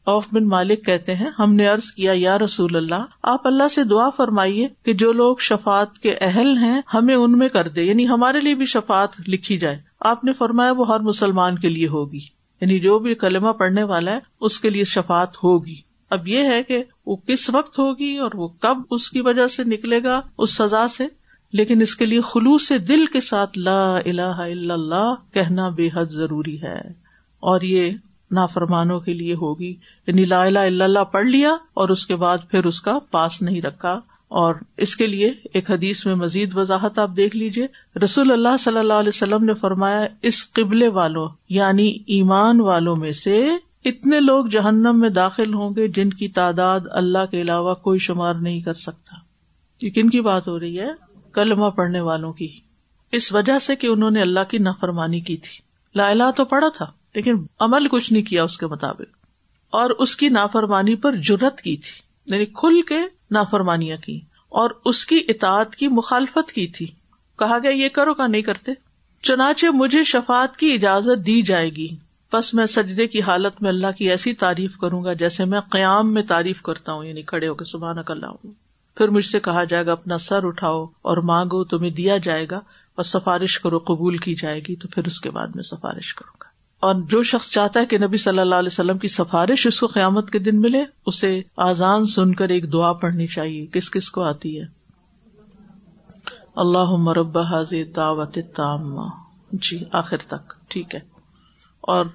اوف 0.03 0.25
بن 0.31 0.47
مالک 0.47 0.85
کہتے 0.85 1.15
ہیں، 1.15 1.29
ہم 1.39 1.53
نے 1.53 1.69
ارض 1.69 1.91
کیا، 1.91 2.11
یا 2.15 2.37
رسول 2.37 2.75
اللہ، 2.75 3.05
آپ 3.23 3.47
اللہ 3.47 3.67
سے 3.67 3.83
دعا 3.83 4.09
فرمائیے 4.09 4.67
کہ 4.85 4.93
جو 4.93 5.11
لوگ 5.11 5.37
شفات 5.37 5.99
کے 5.99 6.15
اہل 6.21 6.57
ہیں، 6.57 6.81
ہمیں 6.93 7.15
ان 7.15 7.37
میں 7.37 7.49
کر 7.49 7.67
دے 7.67 7.83
یعنی 7.83 8.07
ہمارے 8.07 8.39
لیے 8.39 8.55
بھی 8.55 8.65
شفات 8.65 9.09
لکھی 9.27 9.57
جائے۔ 9.57 9.77
آپ 9.99 10.23
نے 10.23 10.33
فرمایا، 10.33 10.71
وہ 10.71 10.87
ہر 10.87 10.99
مسلمان 10.99 11.57
کے 11.57 11.69
لیے 11.69 11.87
ہوگی۔ 11.87 12.19
یعنی 12.61 12.79
جو 12.79 12.99
بھی 12.99 13.15
کلمہ 13.15 13.49
پڑھنے 13.49 13.83
والا 13.83 14.11
ہے، 14.11 14.19
اس 14.41 14.59
کے 14.59 14.69
لیے 14.69 14.83
شفات 14.83 15.35
ہوگی۔ 15.43 15.75
اب 16.09 16.27
یہ 16.27 16.43
ہے 16.43 16.63
کہ 16.63 16.83
وہ 17.05 17.15
کس 17.15 17.49
وقت 17.49 17.79
ہوگی 17.79 18.17
اور 18.17 18.31
وہ 18.33 18.47
کب 18.47 18.77
اس 18.91 19.09
کی 19.09 19.21
وجہ 19.21 19.47
سے 19.47 19.63
نکلے 19.63 20.03
گا، 20.03 20.21
اس 20.37 20.53
سزا 20.53 20.87
سے 20.87 21.03
لیکن 21.53 21.81
اس 21.81 21.95
کے 21.95 22.05
لیے 22.05 22.21
خلوص 22.21 22.67
سے 22.67 22.77
دل 22.77 23.05
کے 23.05 23.21
ساتھ 23.21 23.59
لا 23.59 23.97
الہ 23.97 24.21
الا 24.21 24.73
اللہ 24.73 25.15
کہنا 25.33 25.69
بے 25.69 25.89
حد 25.93 26.05
ضروری 26.05 26.61
ہے۔ 26.61 26.79
اور 27.39 27.61
یہ 27.61 27.91
نافرمانوں 28.31 28.99
کے 28.99 29.13
لیے 29.13 29.33
ہوگی۔ 29.33 29.75
یعنی 30.07 30.25
لا 30.25 30.43
الہ 30.43 30.59
الا 30.59 30.85
اللہ 30.85 31.03
پڑھ 31.03 31.25
لیا 31.25 31.51
اور 31.73 31.89
اس 31.89 32.07
کے 32.07 32.15
بعد 32.15 32.37
پھر 32.51 32.65
اس 32.65 32.81
کا 32.81 32.99
پاس 33.11 33.41
نہیں 33.41 33.61
رکھا۔ 33.61 33.99
اور 34.27 34.55
اس 34.77 34.97
کے 34.97 35.07
لیے 35.07 35.33
ایک 35.53 35.71
حدیث 35.71 36.05
میں 36.05 36.15
مزید 36.15 36.57
وضاحت 36.57 36.99
آپ 36.99 37.09
دیکھ 37.17 37.37
لیجیے 37.37 37.67
رسول 38.03 38.31
اللہ 38.31 38.57
صلی 38.59 38.77
اللہ 38.77 38.93
علیہ 38.93 39.09
وسلم 39.09 39.43
نے 39.43 39.53
فرمایا، 39.53 40.07
اس 40.21 40.53
قبلے 40.53 40.87
والوں 40.87 41.27
یعنی 41.49 41.87
ایمان 42.07 42.61
والوں 42.61 42.95
میں 42.95 43.11
سے 43.11 43.49
اتنے 43.85 44.19
لوگ 44.19 44.45
جہنم 44.45 44.99
میں 44.99 45.09
داخل 45.09 45.53
ہوں 45.53 45.69
گے 45.75 45.87
جن 45.87 46.09
کی 46.09 46.27
تعداد 46.27 46.79
اللہ 46.91 47.25
کے 47.31 47.41
علاوہ 47.41 47.73
کوئی 47.73 47.99
شمار 47.99 48.33
نہیں 48.33 48.61
کر 48.61 48.73
سکتا۔ 48.73 49.15
یہ 49.85 49.89
کن 49.89 50.09
کی 50.09 50.21
بات 50.21 50.47
ہو 50.47 50.59
رہی 50.59 50.79
ہے؟ 50.79 51.08
کلمہ 51.33 51.69
پڑھنے 51.69 51.99
والوں 51.99 52.33
کی۔ 52.33 52.59
اس 53.11 53.33
وجہ 53.33 53.59
سے 53.59 53.75
کہ 53.75 53.87
انہوں 53.87 54.11
نے 54.11 54.21
اللہ 54.21 54.39
کی 54.49 54.57
نافرمانی 54.57 55.19
کی 55.19 55.37
تھی۔ 55.37 55.57
لا 55.95 56.09
الہ 56.09 56.23
تو 56.35 56.45
پڑھا 56.45 56.69
تھا، 56.69 56.85
لیکن 57.15 57.45
عمل 57.59 57.87
کچھ 57.87 58.13
نہیں 58.13 58.23
کیا 58.23 58.43
اس 58.43 58.57
کے 58.57 58.67
مطابق۔ 58.67 59.17
اور 59.69 59.89
اس 59.89 60.17
کی 60.17 60.29
نافرمانی 60.29 60.95
پر 60.95 61.15
جرت 61.15 61.61
کی 61.61 61.77
تھی 61.77 62.01
یعنی 62.25 62.45
کھل 62.45 62.81
کے 62.81 62.99
نافرمانیاں 63.31 63.97
کی۔ 63.97 64.19
اور 64.49 64.69
اس 64.85 65.05
کی 65.05 65.19
اطاعت 65.27 65.75
کی 65.75 65.87
مخالفت 65.87 66.51
کی 66.51 66.67
تھی۔ 66.67 66.85
کہا 67.39 67.57
گیا، 67.63 67.71
یہ 67.71 67.89
کرو 67.89 68.13
کا 68.13 68.27
نہیں 68.27 68.41
کرتے۔ 68.41 68.71
چنانچہ 69.23 69.65
مجھے 69.73 70.03
شفات 70.03 70.57
کی 70.57 70.73
اجازت 70.73 71.25
دی 71.25 71.41
جائے 71.41 71.69
گی۔ 71.69 71.87
بس 72.33 72.53
میں 72.53 72.65
سجدے 72.65 73.07
کی 73.07 73.21
حالت 73.21 73.61
میں 73.61 73.69
اللہ 73.69 73.87
کی 73.97 74.09
ایسی 74.09 74.33
تعریف 74.33 74.77
کروں 74.77 75.03
گا 75.03 75.13
جیسے 75.13 75.45
میں 75.45 75.59
قیام 75.59 76.13
میں 76.13 76.23
تعریف 76.23 76.61
کرتا 76.61 76.93
ہوں 76.93 77.05
یعنی 77.05 77.21
کھڑے 77.21 77.47
ہو 77.47 77.53
کے 77.53 77.65
سبحان 77.65 77.95
اللہ 78.07 78.25
ہوں 78.25 78.51
پھر 78.99 79.09
مجھ 79.09 79.25
سے 79.25 79.39
کہا 79.39 79.63
جائے 79.63 79.85
گا، 79.85 79.91
اپنا 79.91 80.17
سر 80.17 80.43
اٹھاؤ 80.43 80.85
اور 80.85 81.17
مانگو، 81.17 81.63
تمہیں 81.63 81.91
دیا 81.91 82.17
جائے 82.17 82.45
گا 82.51 82.57
اور 82.95 83.03
سفارش 83.03 83.59
کرو، 83.59 83.79
قبول 83.79 84.17
کی 84.17 84.35
جائے 84.35 84.59
گی، 84.59 84.75
تو 84.75 84.87
پھر 84.87 85.07
اس 85.07 85.21
کے 85.21 85.31
بعد 85.31 85.47
میں 85.55 85.63
سفارش 85.63 86.13
کروں 86.15 86.37
گا۔ 86.41 86.49
اور 86.79 86.95
جو 86.95 87.23
شخص 87.23 87.49
چاہتا 87.49 87.79
ہے 87.79 87.85
کہ 87.85 87.97
نبی 87.97 88.17
صلی 88.17 88.39
اللہ 88.39 88.55
علیہ 88.55 88.69
وسلم 88.71 88.97
کی 88.97 89.07
سفارش 89.07 89.67
اس 89.67 89.79
کو 89.79 89.87
قیامت 89.87 90.29
کے 90.29 90.39
دن 90.39 90.61
ملے، 90.61 90.83
اسے 91.05 91.41
آزان 91.57 92.05
سن 92.05 92.35
کر 92.35 92.49
ایک 92.49 92.73
دعا 92.73 92.93
پڑھنی 92.93 93.27
چاہیے۔ 93.27 93.65
کس 93.65 93.91
کس 93.91 94.09
کو 94.09 94.23
آتی 94.23 94.61
ہے؟ 94.61 94.65
اللہ 96.55 96.91
مرب 96.91 97.37
حاضر 97.37 97.83
دعوت 97.95 98.37
تام 98.55 98.95
جی 99.51 99.83
آخر 99.91 100.17
تک، 100.17 100.53
ٹھیک 100.67 100.95
ہے۔ 100.95 100.99
اور 101.81 102.05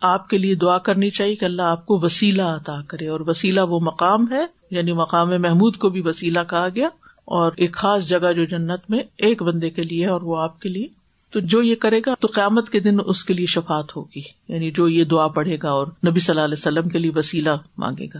آپ 0.00 0.28
کے 0.28 0.38
لیے 0.38 0.54
دعا 0.54 0.78
کرنی 0.78 1.10
چاہیے 1.10 1.36
کہ 1.36 1.44
اللہ 1.44 1.62
آپ 1.62 1.86
کو 1.86 1.98
وسیلہ 2.02 2.42
عطا 2.42 2.80
کرے 2.82 3.08
اور 3.08 3.20
وسیلہ 3.26 3.60
وہ 3.60 3.80
مقام 3.80 4.32
ہے 4.32 4.46
یعنی 4.70 4.92
مقام 4.92 5.28
محمود 5.28 5.76
کو 5.76 5.88
بھی 5.88 6.02
وسیلہ 6.04 6.38
کہا 6.50 6.68
گیا 6.68 6.86
اور 7.24 7.52
ایک 7.56 7.72
خاص 7.72 8.08
جگہ 8.08 8.32
جو 8.32 8.44
جنت 8.44 8.80
میں 8.88 8.98
ایک 8.98 9.42
بندے 9.42 9.70
کے 9.70 9.82
لیے 9.82 10.06
اور 10.06 10.20
وہ 10.20 10.38
آپ 10.38 10.60
کے 10.60 10.68
لیے۔ 10.68 10.86
تو 11.30 11.40
جو 11.40 11.62
یہ 11.62 11.76
کرے 11.76 12.00
گا 12.06 12.14
تو 12.20 12.28
قیامت 12.34 12.70
کے 12.70 12.80
دن 12.80 12.96
اس 13.06 13.24
کے 13.24 13.34
لیے 13.34 13.46
شفات 13.46 13.96
ہوگی 13.96 14.22
یعنی 14.48 14.70
جو 14.70 14.88
یہ 14.88 15.04
دعا 15.04 15.28
پڑھے 15.28 15.56
گا 15.62 15.70
اور 15.70 15.86
نبی 15.86 16.20
صلی 16.20 16.32
اللہ 16.32 16.44
علیہ 16.44 16.58
وسلم 16.58 16.88
کے 16.88 16.98
لیے 16.98 17.10
وسیلہ 17.16 17.50
مانگے 17.78 18.06
گا۔ 18.14 18.18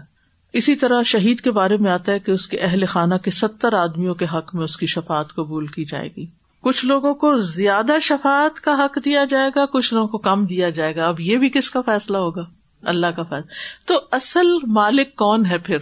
اسی 0.53 0.75
طرح 0.77 1.03
شہید 1.03 1.41
کے 1.41 1.51
بارے 1.51 1.77
میں 1.77 1.91
آتا 1.91 2.13
ہے 2.13 2.19
کہ 2.19 2.31
اس 2.31 2.49
کے 2.49 2.59
اہل 2.59 2.87
خانہ 2.87 3.15
کے 3.15 3.31
ستر 3.31 3.73
آدمیوں 3.73 4.15
کے 4.15 4.25
حق 4.25 4.55
میں 4.55 4.65
اس 4.65 4.77
کی 4.77 4.87
شفات 4.87 5.35
قبول 5.35 5.67
کی 5.67 5.85
جائے 5.85 6.09
گی۔ 6.17 6.27
کچھ 6.61 6.87
لوگوں 6.87 7.15
کو 7.15 7.39
زیادہ 7.39 7.93
شفات 8.03 8.61
کا 8.61 8.85
حق 8.85 8.99
دیا 9.05 9.25
جائے 9.25 9.51
گا، 9.57 9.67
کچھ 9.67 9.95
لوگوں 9.95 10.09
کو 10.09 10.19
کم 10.19 10.47
دیا 10.47 10.71
جائے 10.71 10.97
گا۔ 10.97 11.09
اب 11.09 11.21
یہ 11.21 11.39
بھی 11.39 11.49
کس 11.49 11.71
کا 11.71 11.81
فیصلہ 11.81 12.17
ہوگا؟ 12.17 12.43
اللہ 12.83 13.07
کا 13.07 13.23
فیصلہ۔ 13.23 13.51
تو 13.87 13.95
اصل 14.11 14.47
مالک 14.67 15.15
کون 15.17 15.47
ہے 15.47 15.59
پھر؟ 15.59 15.77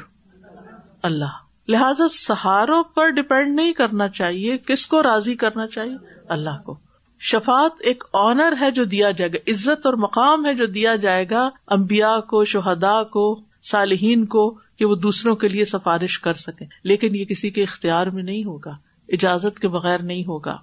اللہ۔ 1.02 1.48
لہذا 1.68 2.08
سہاروں 2.10 2.82
پر 2.82 3.08
ڈپینڈ 3.08 3.56
نہیں 3.56 3.72
کرنا 3.72 4.08
چاہیے۔ 4.08 4.58
کس 4.58 4.86
کو 4.86 5.02
راضی 5.02 5.34
کرنا 5.34 5.66
چاہیے؟ 5.66 5.96
اللہ 6.28 6.62
کو۔ 6.64 6.78
شفات 7.20 7.70
ایک 7.80 8.04
آنر 8.12 8.54
ہے 8.60 8.70
جو 8.70 8.84
دیا 8.84 9.10
جائے 9.10 9.32
گا۔ 9.32 9.50
عزت 9.50 9.86
اور 9.86 9.94
مقام 9.94 10.46
ہے 10.46 10.54
جو 10.54 10.66
دیا 10.66 10.96
جائے 10.96 11.30
گا۔ 11.30 11.50
امبیا 11.66 12.20
کو 12.20 12.44
شہدا 12.44 13.02
کو، 13.02 13.40
صالحین 13.62 14.26
کو 14.26 14.58
کہ 14.76 14.84
وہ 14.84 14.94
دوسروں 14.94 15.36
کے 15.36 15.48
لیے 15.48 15.64
سفارش 15.64 16.18
کر 16.18 16.34
سکے 16.34 16.64
لیکن 16.84 17.16
یہ 17.16 17.24
کسی 17.24 17.50
کے 17.50 17.62
اختیار 17.62 18.06
میں 18.06 18.22
نہیں 18.22 18.44
ہوگا۔ 18.44 18.76
اجازت 19.08 19.58
کے 19.58 19.68
بغیر 19.68 19.98
نہیں 19.98 20.24
ہوگا۔ 20.24 20.56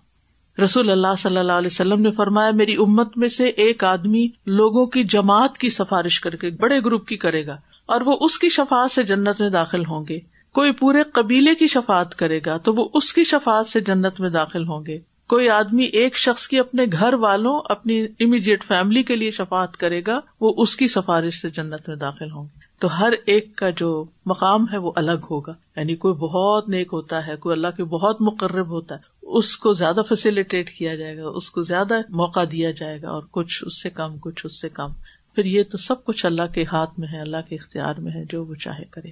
رسول 0.63 0.89
اللہ 0.89 1.15
صلی 1.17 1.37
اللہ 1.37 1.51
علیہ 1.51 1.67
وسلم 1.67 2.01
نے 2.01 2.11
فرمایا، 2.11 2.51
میری 2.51 2.75
امت 2.75 3.17
میں 3.17 3.27
سے 3.27 3.47
ایک 3.47 3.83
آدمی 3.83 4.27
لوگوں 4.45 4.85
کی 4.85 5.03
جماعت 5.03 5.57
کی 5.57 5.69
سفارش 5.69 6.19
کر 6.19 6.35
کے 6.35 6.49
بڑے 6.49 6.79
گروپ 6.79 7.07
کی 7.07 7.17
کرے 7.17 7.45
گا 7.45 7.57
اور 7.85 8.01
وہ 8.01 8.17
اس 8.21 8.39
کی 8.39 8.49
شفات 8.49 8.91
سے 8.91 9.03
جنت 9.03 9.41
میں 9.41 9.49
داخل 9.49 9.85
ہوں 9.85 10.05
گے۔ 10.09 10.19
کوئی 10.53 10.71
پورے 10.71 11.03
قبیلے 11.13 11.55
کی 11.55 11.67
شفات 11.67 12.15
کرے 12.15 12.39
گا 12.45 12.57
تو 12.57 12.73
وہ 12.73 12.89
اس 12.93 13.13
کی 13.13 13.23
شفات 13.23 13.67
سے 13.67 13.79
جنت 13.79 14.19
میں 14.19 14.29
داخل 14.29 14.67
ہوں 14.67 14.85
گے۔ 14.85 14.99
کوئی 15.27 15.49
آدمی 15.49 15.83
ایک 15.83 16.17
شخص 16.17 16.47
کی 16.47 16.59
اپنے 16.59 16.85
گھر 16.91 17.13
والوں، 17.13 17.61
اپنی 17.65 18.05
امیڈیٹ 18.19 18.65
فیملی 18.65 19.03
کے 19.03 19.15
لیے 19.15 19.31
شفات 19.31 19.77
کرے 19.77 20.01
گا، 20.07 20.19
وہ 20.41 20.53
اس 20.57 20.75
کی 20.75 20.87
سفارش 20.87 21.41
سے 21.41 21.49
جنت 21.49 21.89
میں 21.89 21.95
داخل 21.95 22.31
ہوں 22.31 22.43
گے۔ 22.43 22.65
تو 22.79 22.99
ہر 22.99 23.13
ایک 23.25 23.55
کا 23.55 23.69
جو 23.69 24.05
مقام 24.25 24.65
ہے 24.73 24.77
وہ 24.77 24.91
الگ 24.95 25.25
ہوگا۔ 25.31 25.53
یعنی 25.77 25.95
کوئی 25.95 26.13
بہت 26.13 26.69
نیک 26.69 26.89
ہوتا 26.93 27.27
ہے، 27.27 27.35
کوئی 27.35 27.53
اللہ 27.53 27.67
کے 27.77 27.83
بہت 27.83 28.21
مقرب 28.21 28.67
ہوتا 28.67 28.95
ہے 28.95 28.99
اس 29.25 29.57
کو 29.57 29.73
زیادہ 29.73 30.01
فیسلٹیٹ 30.09 30.69
کیا 30.77 30.95
جائے 30.95 31.17
گا، 31.17 31.27
اس 31.27 31.49
کو 31.51 31.61
زیادہ 31.61 31.93
موقع 32.09 32.39
دیا 32.51 32.71
جائے 32.71 33.01
گا 33.01 33.09
اور 33.09 33.23
کچھ 33.31 33.63
اس 33.67 33.81
سے 33.81 33.89
کم، 33.89 34.17
کچھ 34.17 34.45
اس 34.45 34.61
سے 34.61 34.69
کم۔ 34.69 34.91
پھر 35.35 35.45
یہ 35.45 35.63
تو 35.71 35.77
سب 35.77 36.03
کچھ 36.03 36.25
اللہ 36.25 36.53
کے 36.53 36.63
ہاتھ 36.63 36.99
میں 36.99 37.07
ہے، 37.07 37.21
اللہ 37.21 37.37
کے 37.49 37.55
اختیار 37.55 37.93
میں 37.97 38.11
ہے، 38.11 38.23
جو 38.29 38.45
وہ 38.45 38.55
چاہے 38.55 38.85
کرے۔ 38.91 39.09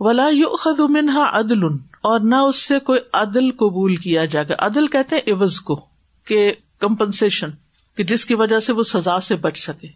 ولا 0.00 0.26
یو 0.32 0.88
منہا 0.88 1.38
عدل، 1.38 1.64
اور 2.02 2.20
نہ 2.20 2.34
اس 2.34 2.56
سے 2.56 2.78
کوئی 2.78 3.00
عدل 3.12 3.50
قبول 3.50 3.96
کیا 3.96 4.24
جائے 4.24 4.48
گا۔ 4.48 4.54
عدل 4.58 4.86
کہتے 4.86 5.16
ہیں 5.16 5.32
عوض 5.32 5.60
کو، 5.60 5.86
کہ 6.24 6.52
کمپنسیشن 6.78 7.50
کہ 7.96 8.04
جس 8.04 8.26
کی 8.26 8.34
وجہ 8.34 8.60
سے 8.60 8.72
وہ 8.72 8.82
سزا 8.82 9.20
سے 9.20 9.36
بچ 9.36 9.58
سکے۔ 9.58 9.88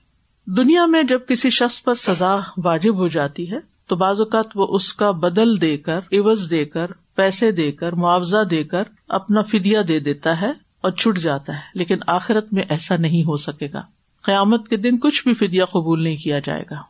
دنیا 0.47 0.87
میں 0.87 1.03
جب 1.03 1.21
کسی 1.29 1.51
شخص 1.51 1.83
پر 1.83 1.95
سزا 1.95 2.39
واجب 2.65 2.95
ہو 2.95 3.09
جاتی 3.09 3.51
ہے، 3.51 3.59
تو 3.87 3.97
بعض 3.97 4.21
اوقات 4.21 4.47
وہ 4.55 4.67
اس 4.71 4.93
کا 4.95 5.11
بدل 5.11 5.61
دے 5.61 5.77
کر، 5.77 5.99
عوض 6.13 6.51
دے 6.51 6.65
کر 6.65 6.87
پیسے 7.15 7.53
دے 7.53 7.73
کر، 7.73 7.93
معاوضہ 7.93 8.45
دے 8.45 8.65
کر 8.65 8.83
اپنا 9.09 9.43
فدیا 9.43 9.81
دے 9.89 9.99
دیتا 10.01 10.41
ہے 10.41 10.51
اور 10.81 10.91
چھٹ 10.91 11.19
جاتا 11.19 11.53
ہے، 11.53 11.61
لیکن 11.75 11.97
آخرت 12.07 12.53
میں 12.53 12.63
ایسا 12.69 12.97
نہیں 12.97 13.23
ہو 13.23 13.37
سکے 13.37 13.69
گا۔ 13.73 13.83
قیامت 14.25 14.69
کے 14.69 14.77
دن 14.77 14.99
کچھ 14.99 15.23
بھی 15.25 15.35
فدیا 15.35 15.65
قبول 15.65 16.03
نہیں 16.03 16.17
کیا 16.17 16.39
جائے 16.39 16.65
گا۔ 16.71 16.81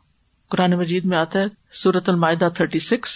قرآن 0.51 0.79
مجید 0.79 1.05
میں 1.05 1.19
آتا 1.19 1.41
ہے 1.41 1.47
سورت 1.73 2.09
المائدہ 2.09 2.49
تھرٹی 2.55 2.79
سکس 2.79 3.11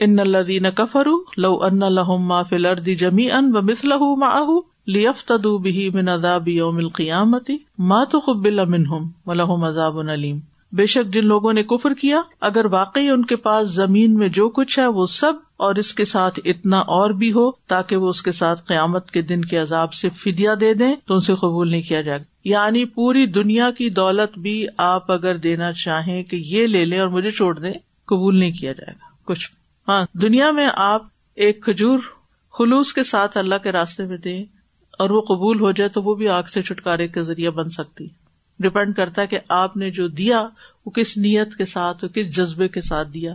ان 0.00 0.18
الدین 0.18 0.70
کفرو 0.70 1.12
لو 1.36 1.52
ان 1.64 1.78
لہم 1.78 2.26
ما 2.26 2.42
فی 2.42 2.56
الارض 2.56 2.88
جمیعا 2.98 3.38
ومثلہ 3.54 3.94
معه 3.94 4.62
لیفتدوا 4.86 5.58
به 5.58 5.88
من 5.94 6.08
عذاب 6.08 6.48
یوم 6.48 6.76
القیامت 6.76 7.50
ما 7.78 8.04
تقبل 8.04 8.64
منہم 8.64 9.08
ولہم 9.26 9.64
عذاب 9.64 9.98
علیم 9.98 10.38
بے 10.72 10.86
شک 10.86 11.14
جن 11.14 11.26
لوگوں 11.26 11.52
نے 11.52 11.62
کفر 11.62 11.94
کیا، 11.94 12.20
اگر 12.40 12.64
واقعی 12.64 13.08
ان 13.08 13.24
کے 13.24 13.36
پاس 13.36 13.68
زمین 13.68 14.14
میں 14.14 14.28
جو 14.28 14.48
کچھ 14.48 14.78
ہے 14.78 14.86
وہ 14.86 15.06
سب 15.06 15.32
اور 15.56 15.74
اس 15.74 15.94
کے 15.94 16.04
ساتھ 16.04 16.40
اتنا 16.44 16.78
اور 16.78 17.10
بھی 17.10 17.32
ہو 17.32 17.50
تاکہ 17.50 17.96
وہ 17.96 18.08
اس 18.08 18.22
کے 18.22 18.32
ساتھ 18.32 18.64
قیامت 18.64 19.10
کے 19.10 19.22
دن 19.22 19.44
کے 19.44 19.56
عذاب 19.56 19.92
سے 19.92 20.08
فدیا 20.08 20.54
دے 20.60 20.74
دیں، 20.74 20.96
تو 21.06 21.14
ان 21.14 21.20
سے 21.20 21.34
قبول 21.34 21.70
نہیں 21.70 21.82
کیا 21.82 22.00
جائے 22.00 22.18
گا۔ 22.18 22.24
یعنی 22.44 22.84
پوری 22.84 23.26
دنیا 23.26 23.70
کی 23.70 23.90
دولت 23.90 24.38
بھی 24.38 24.66
آپ 24.76 25.10
اگر 25.10 25.36
دینا 25.36 25.72
چاہیں 25.72 26.22
کہ 26.22 26.36
یہ 26.36 26.66
لے 26.66 26.84
لیں 26.84 26.98
اور 26.98 27.08
مجھے 27.08 27.30
چھوڑ 27.30 27.58
دیں، 27.58 27.72
قبول 28.06 28.38
نہیں 28.38 28.52
کیا 28.52 28.72
جائے 28.72 28.94
گا۔ 28.94 29.06
کچھ 29.24 29.50
ہاں 29.88 30.06
دنیا 30.12 30.50
میں 30.50 30.66
آپ 30.74 31.02
ایک 31.34 31.62
کھجور 31.62 31.98
خلوص 32.58 32.92
کے 32.92 33.02
ساتھ 33.02 33.36
اللہ 33.36 33.54
کے 33.62 33.72
راستے 33.72 34.04
میں 34.04 34.16
دیں 34.16 34.44
اور 34.98 35.10
وہ 35.10 35.20
قبول 35.20 35.60
ہو 35.60 35.72
جائے 35.72 35.88
تو 35.88 36.02
وہ 36.02 36.14
بھی 36.14 36.28
آگ 36.28 36.42
سے 36.42 36.62
چھٹکارے 36.62 37.08
کے 37.08 37.22
ذریعے 37.22 37.50
بن 37.50 37.70
سکتی 37.70 38.06
ڈپینڈ 38.58 38.96
کرتا 38.96 39.22
ہے 39.22 39.26
کہ 39.26 39.38
آپ 39.48 39.76
نے 39.76 39.90
جو 39.90 40.08
دیا 40.08 40.46
وہ 40.86 40.90
کس 40.90 41.16
نیت 41.16 41.54
کے 41.54 41.64
ساتھ 41.64 42.04
کس 42.14 42.36
جذبے 42.36 42.68
کے 42.68 42.80
ساتھ 42.80 43.08
دیا۔ 43.08 43.34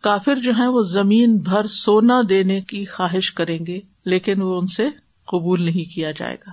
کافر 0.00 0.36
جو 0.36 0.52
ہے 0.58 0.66
وہ 0.66 0.82
زمین 0.82 1.36
بھر 1.36 1.66
سونا 1.66 2.22
دینے 2.28 2.60
کی 2.60 2.84
خواہش 2.84 3.32
کریں 3.32 3.66
گے، 3.66 3.80
لیکن 4.04 4.42
وہ 4.42 4.60
ان 4.60 4.66
سے 4.66 4.88
قبول 5.26 5.62
نہیں 5.62 5.94
کیا 5.94 6.10
جائے 6.10 6.34
گا۔ 6.34 6.50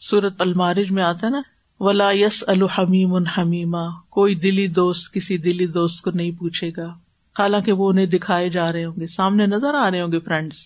سورت 0.00 0.34
المارج 0.38 0.90
میں 0.90 1.02
آتا 1.02 1.28
نا، 1.28 1.40
ولا 1.80 2.10
یس 2.12 2.44
الحمیم 2.46 3.14
حمیما 3.14 3.86
کوئی 4.08 4.34
دلی 4.34 4.66
دوست 4.68 5.12
کسی 5.12 5.38
دلی 5.38 5.66
دوست 5.66 6.02
کو 6.02 6.10
نہیں 6.10 6.30
پوچھے 6.30 6.70
گا۔ 6.76 6.94
حالانکہ 7.38 7.72
وہ 7.72 7.88
انہیں 7.88 8.06
دکھائے 8.06 8.48
جا 8.48 8.72
رہے 8.72 8.84
ہوں 8.84 9.00
گے، 9.00 9.06
سامنے 9.06 9.46
نظر 9.46 9.74
آ 9.74 9.90
رہے 9.90 10.00
ہوں 10.00 10.12
گے 10.12 10.18
فرینڈس 10.18 10.56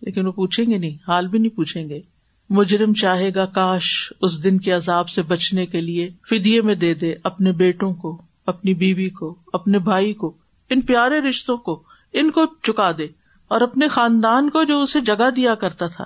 لیکن 0.00 0.26
وہ 0.26 0.32
پوچھیں 0.32 0.64
گے 0.66 0.78
نہیں، 0.78 0.96
حال 1.08 1.28
بھی 1.28 1.38
نہیں 1.38 1.56
پوچھیں 1.56 1.88
گے۔ 1.88 2.00
مجرم 2.50 2.94
چاہے 2.94 3.34
گا 3.34 3.46
کاش 3.46 4.12
اس 4.20 4.44
دن 4.44 4.58
کے 4.58 4.72
عذاب 4.72 5.08
سے 5.08 5.22
بچنے 5.22 5.66
کے 5.66 5.80
لیے 5.80 6.10
فدیے 6.30 6.62
میں 6.62 6.74
دے 6.74 6.94
دے 6.94 7.14
اپنے 7.24 7.52
بیٹوں 7.52 7.94
کو، 7.94 8.22
اپنی 8.46 8.74
بیوی 8.74 9.10
کو، 9.10 9.34
اپنے 9.52 9.78
بھائی 9.78 10.12
کو، 10.12 10.36
ان 10.70 10.80
پیارے 10.80 11.20
رشتوں 11.20 11.56
کو، 11.56 11.82
ان 12.12 12.30
کو 12.30 12.46
چکا 12.62 12.92
دے 12.98 13.06
اور 13.48 13.60
اپنے 13.60 13.88
خاندان 13.88 14.50
کو 14.50 14.64
جو 14.64 14.82
اسے 14.82 15.00
جگہ 15.00 15.30
دیا 15.36 15.54
کرتا 15.54 15.86
تھا 15.86 16.04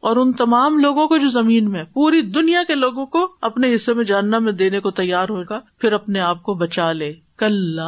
اور 0.00 0.16
ان 0.16 0.32
تمام 0.32 0.78
لوگوں 0.78 1.08
کو 1.08 1.18
جو 1.18 1.28
زمین 1.28 1.70
میں، 1.70 1.84
پوری 1.92 2.22
دنیا 2.22 2.62
کے 2.68 2.74
لوگوں 2.74 3.06
کو 3.06 3.26
اپنے 3.40 3.74
حصے 3.74 3.94
میں 3.94 4.04
جاننا 4.04 4.38
میں 4.38 4.52
دینے 4.52 4.80
کو 4.80 4.90
تیار 4.90 5.28
ہوگا 5.28 5.60
پھر 5.78 5.92
اپنے 5.92 6.20
آپ 6.20 6.42
کو 6.42 6.54
بچا 6.54 6.92
لے۔ 6.92 7.12
کل 7.36 7.80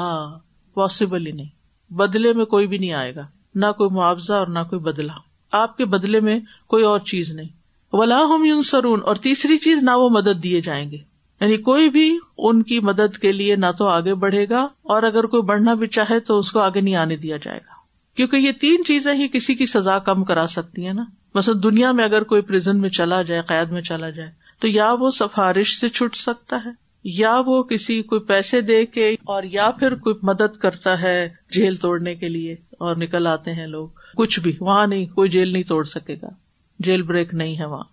پاسبل 0.74 1.26
ہی 1.26 1.32
نہیں۔ 1.32 1.48
بدلے 1.90 2.32
میں 2.32 2.44
کوئی 2.44 2.66
بھی 2.66 2.78
نہیں 2.78 2.92
آئے 2.92 3.14
گا۔ 3.14 3.26
نہ 3.54 3.66
کوئی 3.76 3.90
معاوضہ 3.90 4.32
اور 4.32 4.46
نہ 4.46 4.58
کوئی 4.58 4.80
بدلا 4.80 5.12
آپ 5.52 5.76
کے 5.76 5.84
بدلے 5.84 6.20
میں 6.20 6.40
کوئی 6.66 6.84
اور 6.84 6.98
چیز 6.98 7.30
نہیں۔ 7.30 7.63
ولا 7.96 8.20
ہم 8.22 8.44
یون 8.44 8.62
سرون 8.62 9.00
اور 9.04 9.16
تیسری 9.16 9.58
چیز 9.58 9.82
نہ 9.82 9.90
وہ 9.90 10.08
مدد 10.08 10.42
دیے 10.42 10.60
جائیں 10.60 10.90
گے۔ 10.90 10.96
یعنی 11.40 11.56
کوئی 11.56 11.90
بھی 11.90 12.18
ان 12.38 12.62
کی 12.62 12.80
مدد 12.80 13.18
کے 13.18 13.32
لیے 13.32 13.56
نہ 13.56 13.66
تو 13.78 13.86
آگے 13.86 14.14
بڑھے 14.14 14.46
گا، 14.50 14.62
اور 14.82 15.02
اگر 15.02 15.24
کوئی 15.24 15.42
بڑھنا 15.42 15.74
بھی 15.74 15.86
چاہے 15.86 16.20
تو 16.20 16.38
اس 16.38 16.52
کو 16.52 16.60
آگے 16.60 16.80
نہیں 16.80 16.94
آنے 16.94 17.16
دیا 17.16 17.36
جائے 17.36 17.58
گا۔ 17.58 17.74
کیونکہ 18.16 18.36
یہ 18.36 18.52
تین 18.52 18.84
چیزیں 18.84 19.14
ہی 19.14 19.28
کسی 19.28 19.54
کی 19.54 19.66
سزا 19.66 19.98
کم 19.98 20.24
کرا 20.24 20.46
سکتی 20.46 20.86
ہیں 20.86 20.92
نا۔ 20.92 21.04
مثلاً 21.34 21.62
دنیا 21.62 21.92
میں 21.92 22.04
اگر 22.04 22.22
کوئی 22.22 22.42
پرزن 22.42 22.80
میں 22.80 22.90
چلا 22.90 23.22
جائے، 23.22 23.42
قید 23.46 23.70
میں 23.72 23.82
چلا 23.82 24.10
جائے، 24.10 24.30
تو 24.60 24.68
یا 24.68 24.92
وہ 24.92 25.10
سفارش 25.10 25.80
سے 25.80 25.88
چھٹ 25.88 26.16
سکتا 26.16 26.56
ہے، 26.64 26.70
یا 27.04 27.42
وہ 27.46 27.62
کسی 27.62 28.02
کوئی 28.02 28.20
پیسے 28.20 28.60
دے 28.60 28.86
کے، 28.86 29.10
اور 29.10 29.42
یا 29.42 29.70
پھر 29.70 29.94
کوئی 29.94 30.14
مدد 30.22 30.56
کرتا 30.56 31.00
ہے 31.00 31.28
جیل 31.50 31.76
توڑنے 31.76 32.14
کے 32.14 32.28
لیے، 32.28 32.52
اور 32.52 32.96
نکل 32.96 33.26
آتے 33.26 33.52
ہیں 33.52 33.66
لوگ۔ 33.66 33.88
کچھ 34.16 34.40
بھی، 34.40 34.52
وہاں 34.60 34.86
نہیں، 34.86 35.06
کوئی 35.06 35.30
جیل 35.30 35.52
نہیں 35.52 35.62
توڑ 35.62 35.84
سکے 35.84 36.14
گا۔ 36.22 36.43
جیل 36.78 37.02
بریک 37.02 37.34
نہیں 37.34 37.58
ہے 37.58 37.64
وہاں۔ 37.64 37.84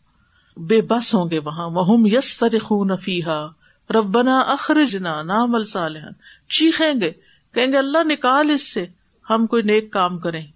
بے 0.60 0.82
بس 0.82 1.16
ہوں 1.16 1.30
گے 1.32 1.40
وہاں۔ 1.40 1.70
وہ 1.70 2.10
یس 2.10 2.38
تر 2.38 2.60
خون 2.60 2.92
فیحا 2.98 3.48
ربنا 3.94 4.40
اخرجنا 4.40 5.22
نام 5.22 5.56
الصالح 5.56 6.00
چیخیں 6.50 6.94
گے۔ 7.02 7.12
کہیں 7.54 7.68
گے، 7.68 7.78
اللہ 7.78 7.98
نکال 8.04 8.50
اس 8.50 8.74
سے۔ 8.74 8.86
ہم 9.30 9.48
کوئی 9.48 9.64
نیک 9.64 9.92
کام 9.92 10.20
کریں۔ 10.20 10.48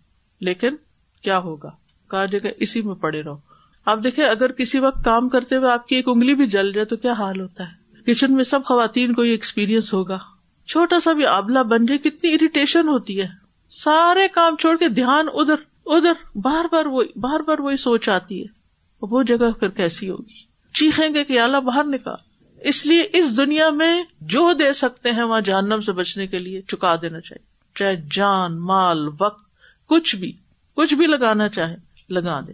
لیکن 0.42 0.76
کیا 1.22 1.38
ہوگا؟ 1.38 1.70
کہا 2.12 2.26
جگہ 2.26 2.48
اسی 2.58 2.82
میں 2.82 2.96
پڑے 2.96 3.24
رہو۔ 3.24 3.38
آپ 3.86 4.00
دیکھیں، 4.04 4.26
اگر 4.26 4.52
کسی 4.52 4.80
وقت 4.80 5.06
کام 5.06 5.30
کرتے 5.30 5.56
ہوئے 5.56 5.72
آپ 5.72 5.88
کی 5.88 5.96
ایک 5.96 6.08
انگلی 6.08 6.36
بھی 6.36 6.48
جل 6.48 6.74
جائے 6.74 6.86
تو 6.86 6.96
کیا 6.96 7.14
حال 7.14 7.42
ہوتا 7.42 7.64
ہے؟ 7.64 8.02
کچن 8.06 8.34
میں 8.36 8.44
سب 8.44 8.60
خواتین 8.66 9.14
کو 9.14 9.24
یہ 9.24 9.32
ایکسپیرئنس 9.32 9.94
ہوگا۔ 9.94 10.20
چھوٹا 10.68 11.00
سا 11.00 11.12
بھی 11.12 11.26
آبلا 11.26 11.62
بن 11.62 11.86
جائے، 11.86 12.10
کتنی 12.10 12.34
اریٹیشن 12.34 12.88
ہوتی 12.88 13.22
ہے۔ 13.22 13.28
سارے 13.70 14.28
کام 14.28 14.56
چھوڑ 14.56 14.78
کے 14.78 14.88
دھیان 14.88 15.26
ادھر۔ 15.34 15.75
ادھر 15.86 16.38
بار 16.38 16.66
بار 16.72 16.86
وہی 16.86 17.20
بار 17.20 17.40
بار 17.40 17.58
وہی 17.58 17.78
سوچ 17.78 18.10
آتی 18.10 18.42
ہے۔ 18.42 18.48
وہ 19.02 19.24
جگہ 19.24 19.52
پھر 19.60 19.68
کیسی 19.68 20.10
ہوگی؟ 20.10 20.46
چیخیں 20.74 21.10
گے 21.14 21.24
کہ 21.24 21.40
اللہ 21.40 21.58
باہر 21.58 21.84
نکال۔ 21.84 22.16
اس 22.62 22.86
لیے 22.86 23.04
اس 23.14 23.38
دنیا 23.38 23.70
میں 23.70 24.04
جو 24.22 24.54
دے 24.54 24.74
سکتے 24.74 25.12
ہیں 25.12 25.24
وہاں 25.24 25.42
جہنم 25.42 25.82
سے 25.82 25.92
بچنے 25.92 26.28
کے 26.28 26.40
لیے 26.40 26.62
چکا 26.62 26.96
دینا 27.02 27.20
چاہیے۔ 27.20 27.46
چاہے 27.76 27.96
جان، 28.12 28.60
مال، 28.60 29.10
وقت، 29.20 29.46
کچھ 29.86 30.16
بھی 30.16 30.32
کچھ 30.76 30.94
بھی 30.94 31.08
لگانا 31.08 31.50
چاہے 31.50 31.76
لگا 32.10 32.40
دے 32.48 32.54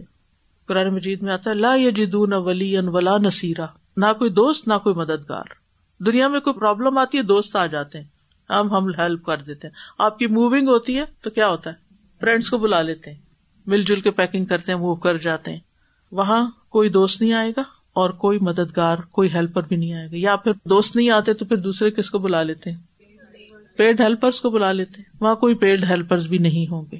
قرآن 0.66 0.94
مجید 0.94 1.22
میں 1.22 1.32
آتا 1.32 1.50
ہے، 1.50 1.54
لا 1.54 1.76
جدون 1.76 2.32
ولی 2.32 2.78
ولا 2.78 3.18
نصیرا۔ 3.18 3.66
نہ 3.96 4.12
کوئی 4.18 4.30
دوست، 4.30 4.68
نہ 4.68 4.74
کوئی 4.82 4.94
مددگار۔ 4.94 5.44
دنیا 6.02 6.28
میں 6.28 6.40
کوئی 6.40 6.60
پرابلم 6.60 6.98
آتی 6.98 7.18
ہے، 7.18 7.22
دوست 7.22 7.56
آ 7.56 7.66
جاتے 7.66 7.98
ہیں۔ 7.98 8.06
ہم 8.50 8.70
ہم 8.70 8.88
ہیلپ 8.98 9.24
کر 9.24 9.36
دیتے 9.36 9.68
ہیں۔ 9.68 9.74
آپ 9.98 10.18
کی 10.18 10.26
موونگ 10.26 10.68
ہوتی 10.68 10.98
ہے 10.98 11.04
تو 11.22 11.30
کیا 11.30 11.48
ہوتا 11.48 11.70
ہے؟ 11.70 11.91
فرینڈس 12.22 12.50
کو 12.50 12.58
بلا 12.58 12.82
لیتے 12.82 13.12
ہیں، 13.12 13.18
مل 13.66 13.82
جل 13.82 14.00
کے 14.00 14.10
پیکنگ 14.10 14.44
کرتے 14.44 14.72
ہیں 14.72 14.78
موو 14.78 14.94
کر 14.94 15.18
جاتے 15.18 15.50
ہیں۔ 15.50 15.58
وہاں 16.12 16.50
کوئی 16.68 16.88
دوست 16.88 17.20
نہیں 17.20 17.32
آئے 17.32 17.50
گا 17.50 17.62
اور 17.92 18.10
کوئی 18.10 18.38
مددگار، 18.38 18.96
کوئی 18.96 19.32
ہیلپر 19.32 19.62
بھی 19.62 19.76
نہیں 19.76 19.94
آئے 19.94 20.06
گا۔ 20.06 20.16
یا 20.16 20.36
پھر 20.36 20.52
دوست 20.64 20.96
نہیں 20.96 21.10
آتے 21.10 21.34
تو 21.34 21.44
پھر 21.44 21.56
دوسرے 21.56 21.90
کس 21.90 22.10
کو 22.10 22.18
بلا 22.18 22.42
لیتے 22.42 22.70
ہیں؟ 22.70 22.78
پیڈ 23.76 24.00
ہیلپرس 24.00 24.40
کو 24.40 24.50
بلا 24.50 24.72
لیتے 24.72 24.92
ہیں۔ 24.98 25.16
وہاں 25.20 25.34
کوئی 25.34 25.54
پیڈ 25.54 25.84
ہیلپر 25.84 26.18
بھی 26.18 26.38
نہیں 26.38 26.70
ہوں 26.70 26.84
گے۔ 26.92 26.98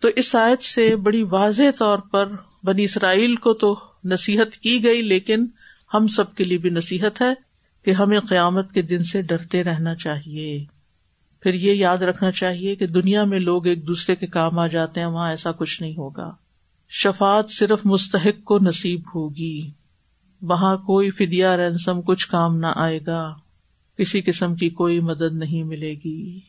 تو 0.00 0.08
اس 0.16 0.34
آیت 0.34 0.62
سے 0.62 0.96
بڑی 0.96 1.22
واضح 1.22 1.62
طور 1.78 1.98
پر 1.98 2.28
بنی 2.64 2.84
اسرائیل 2.84 3.36
کو 3.36 3.54
تو 3.54 3.80
نصیحت 4.04 4.56
کی 4.56 4.84
گئی، 4.84 5.02
لیکن 5.02 5.46
ہم 5.94 6.06
سب 6.06 6.34
کے 6.34 6.44
لیے 6.44 6.58
بھی 6.58 6.70
نصیحت 6.70 7.22
ہے 7.22 7.34
کہ 7.84 7.90
ہمیں 7.90 8.20
قیامت 8.20 8.72
کے 8.72 8.82
دن 8.82 9.04
سے 9.04 9.22
ڈرتے 9.22 9.64
رہنا 9.64 9.94
چاہیے۔ 9.94 10.77
پھر 11.40 11.54
یہ 11.54 11.72
یاد 11.72 11.98
رکھنا 11.98 12.30
چاہیے 12.30 12.76
کہ 12.76 12.86
دنیا 12.86 13.24
میں 13.24 13.38
لوگ 13.38 13.66
ایک 13.66 13.86
دوسرے 13.86 14.16
کے 14.16 14.26
کام 14.26 14.58
آ 14.58 14.66
جاتے 14.66 15.00
ہیں، 15.00 15.06
وہاں 15.06 15.30
ایسا 15.30 15.52
کچھ 15.52 15.82
نہیں 15.82 15.94
ہوگا۔ 15.98 16.34
شفات 16.88 17.50
صرف 17.50 17.80
مستحق 17.84 18.44
کو 18.44 18.58
نصیب 18.58 19.00
ہوگی۔ 19.14 19.70
وہاں 20.42 20.76
کوئی 20.76 21.10
فدیا 21.10 21.56
رینسم 21.56 22.02
کچھ 22.02 22.28
کام 22.28 22.56
نہ 22.56 22.66
آئے 22.76 23.00
گا۔ 23.06 23.34
کسی 23.98 24.20
قسم 24.20 24.54
کی 24.54 24.70
کوئی 24.70 25.00
مدد 25.00 25.32
نہیں 25.32 25.62
ملے 25.62 25.94
گی۔ 26.04 26.40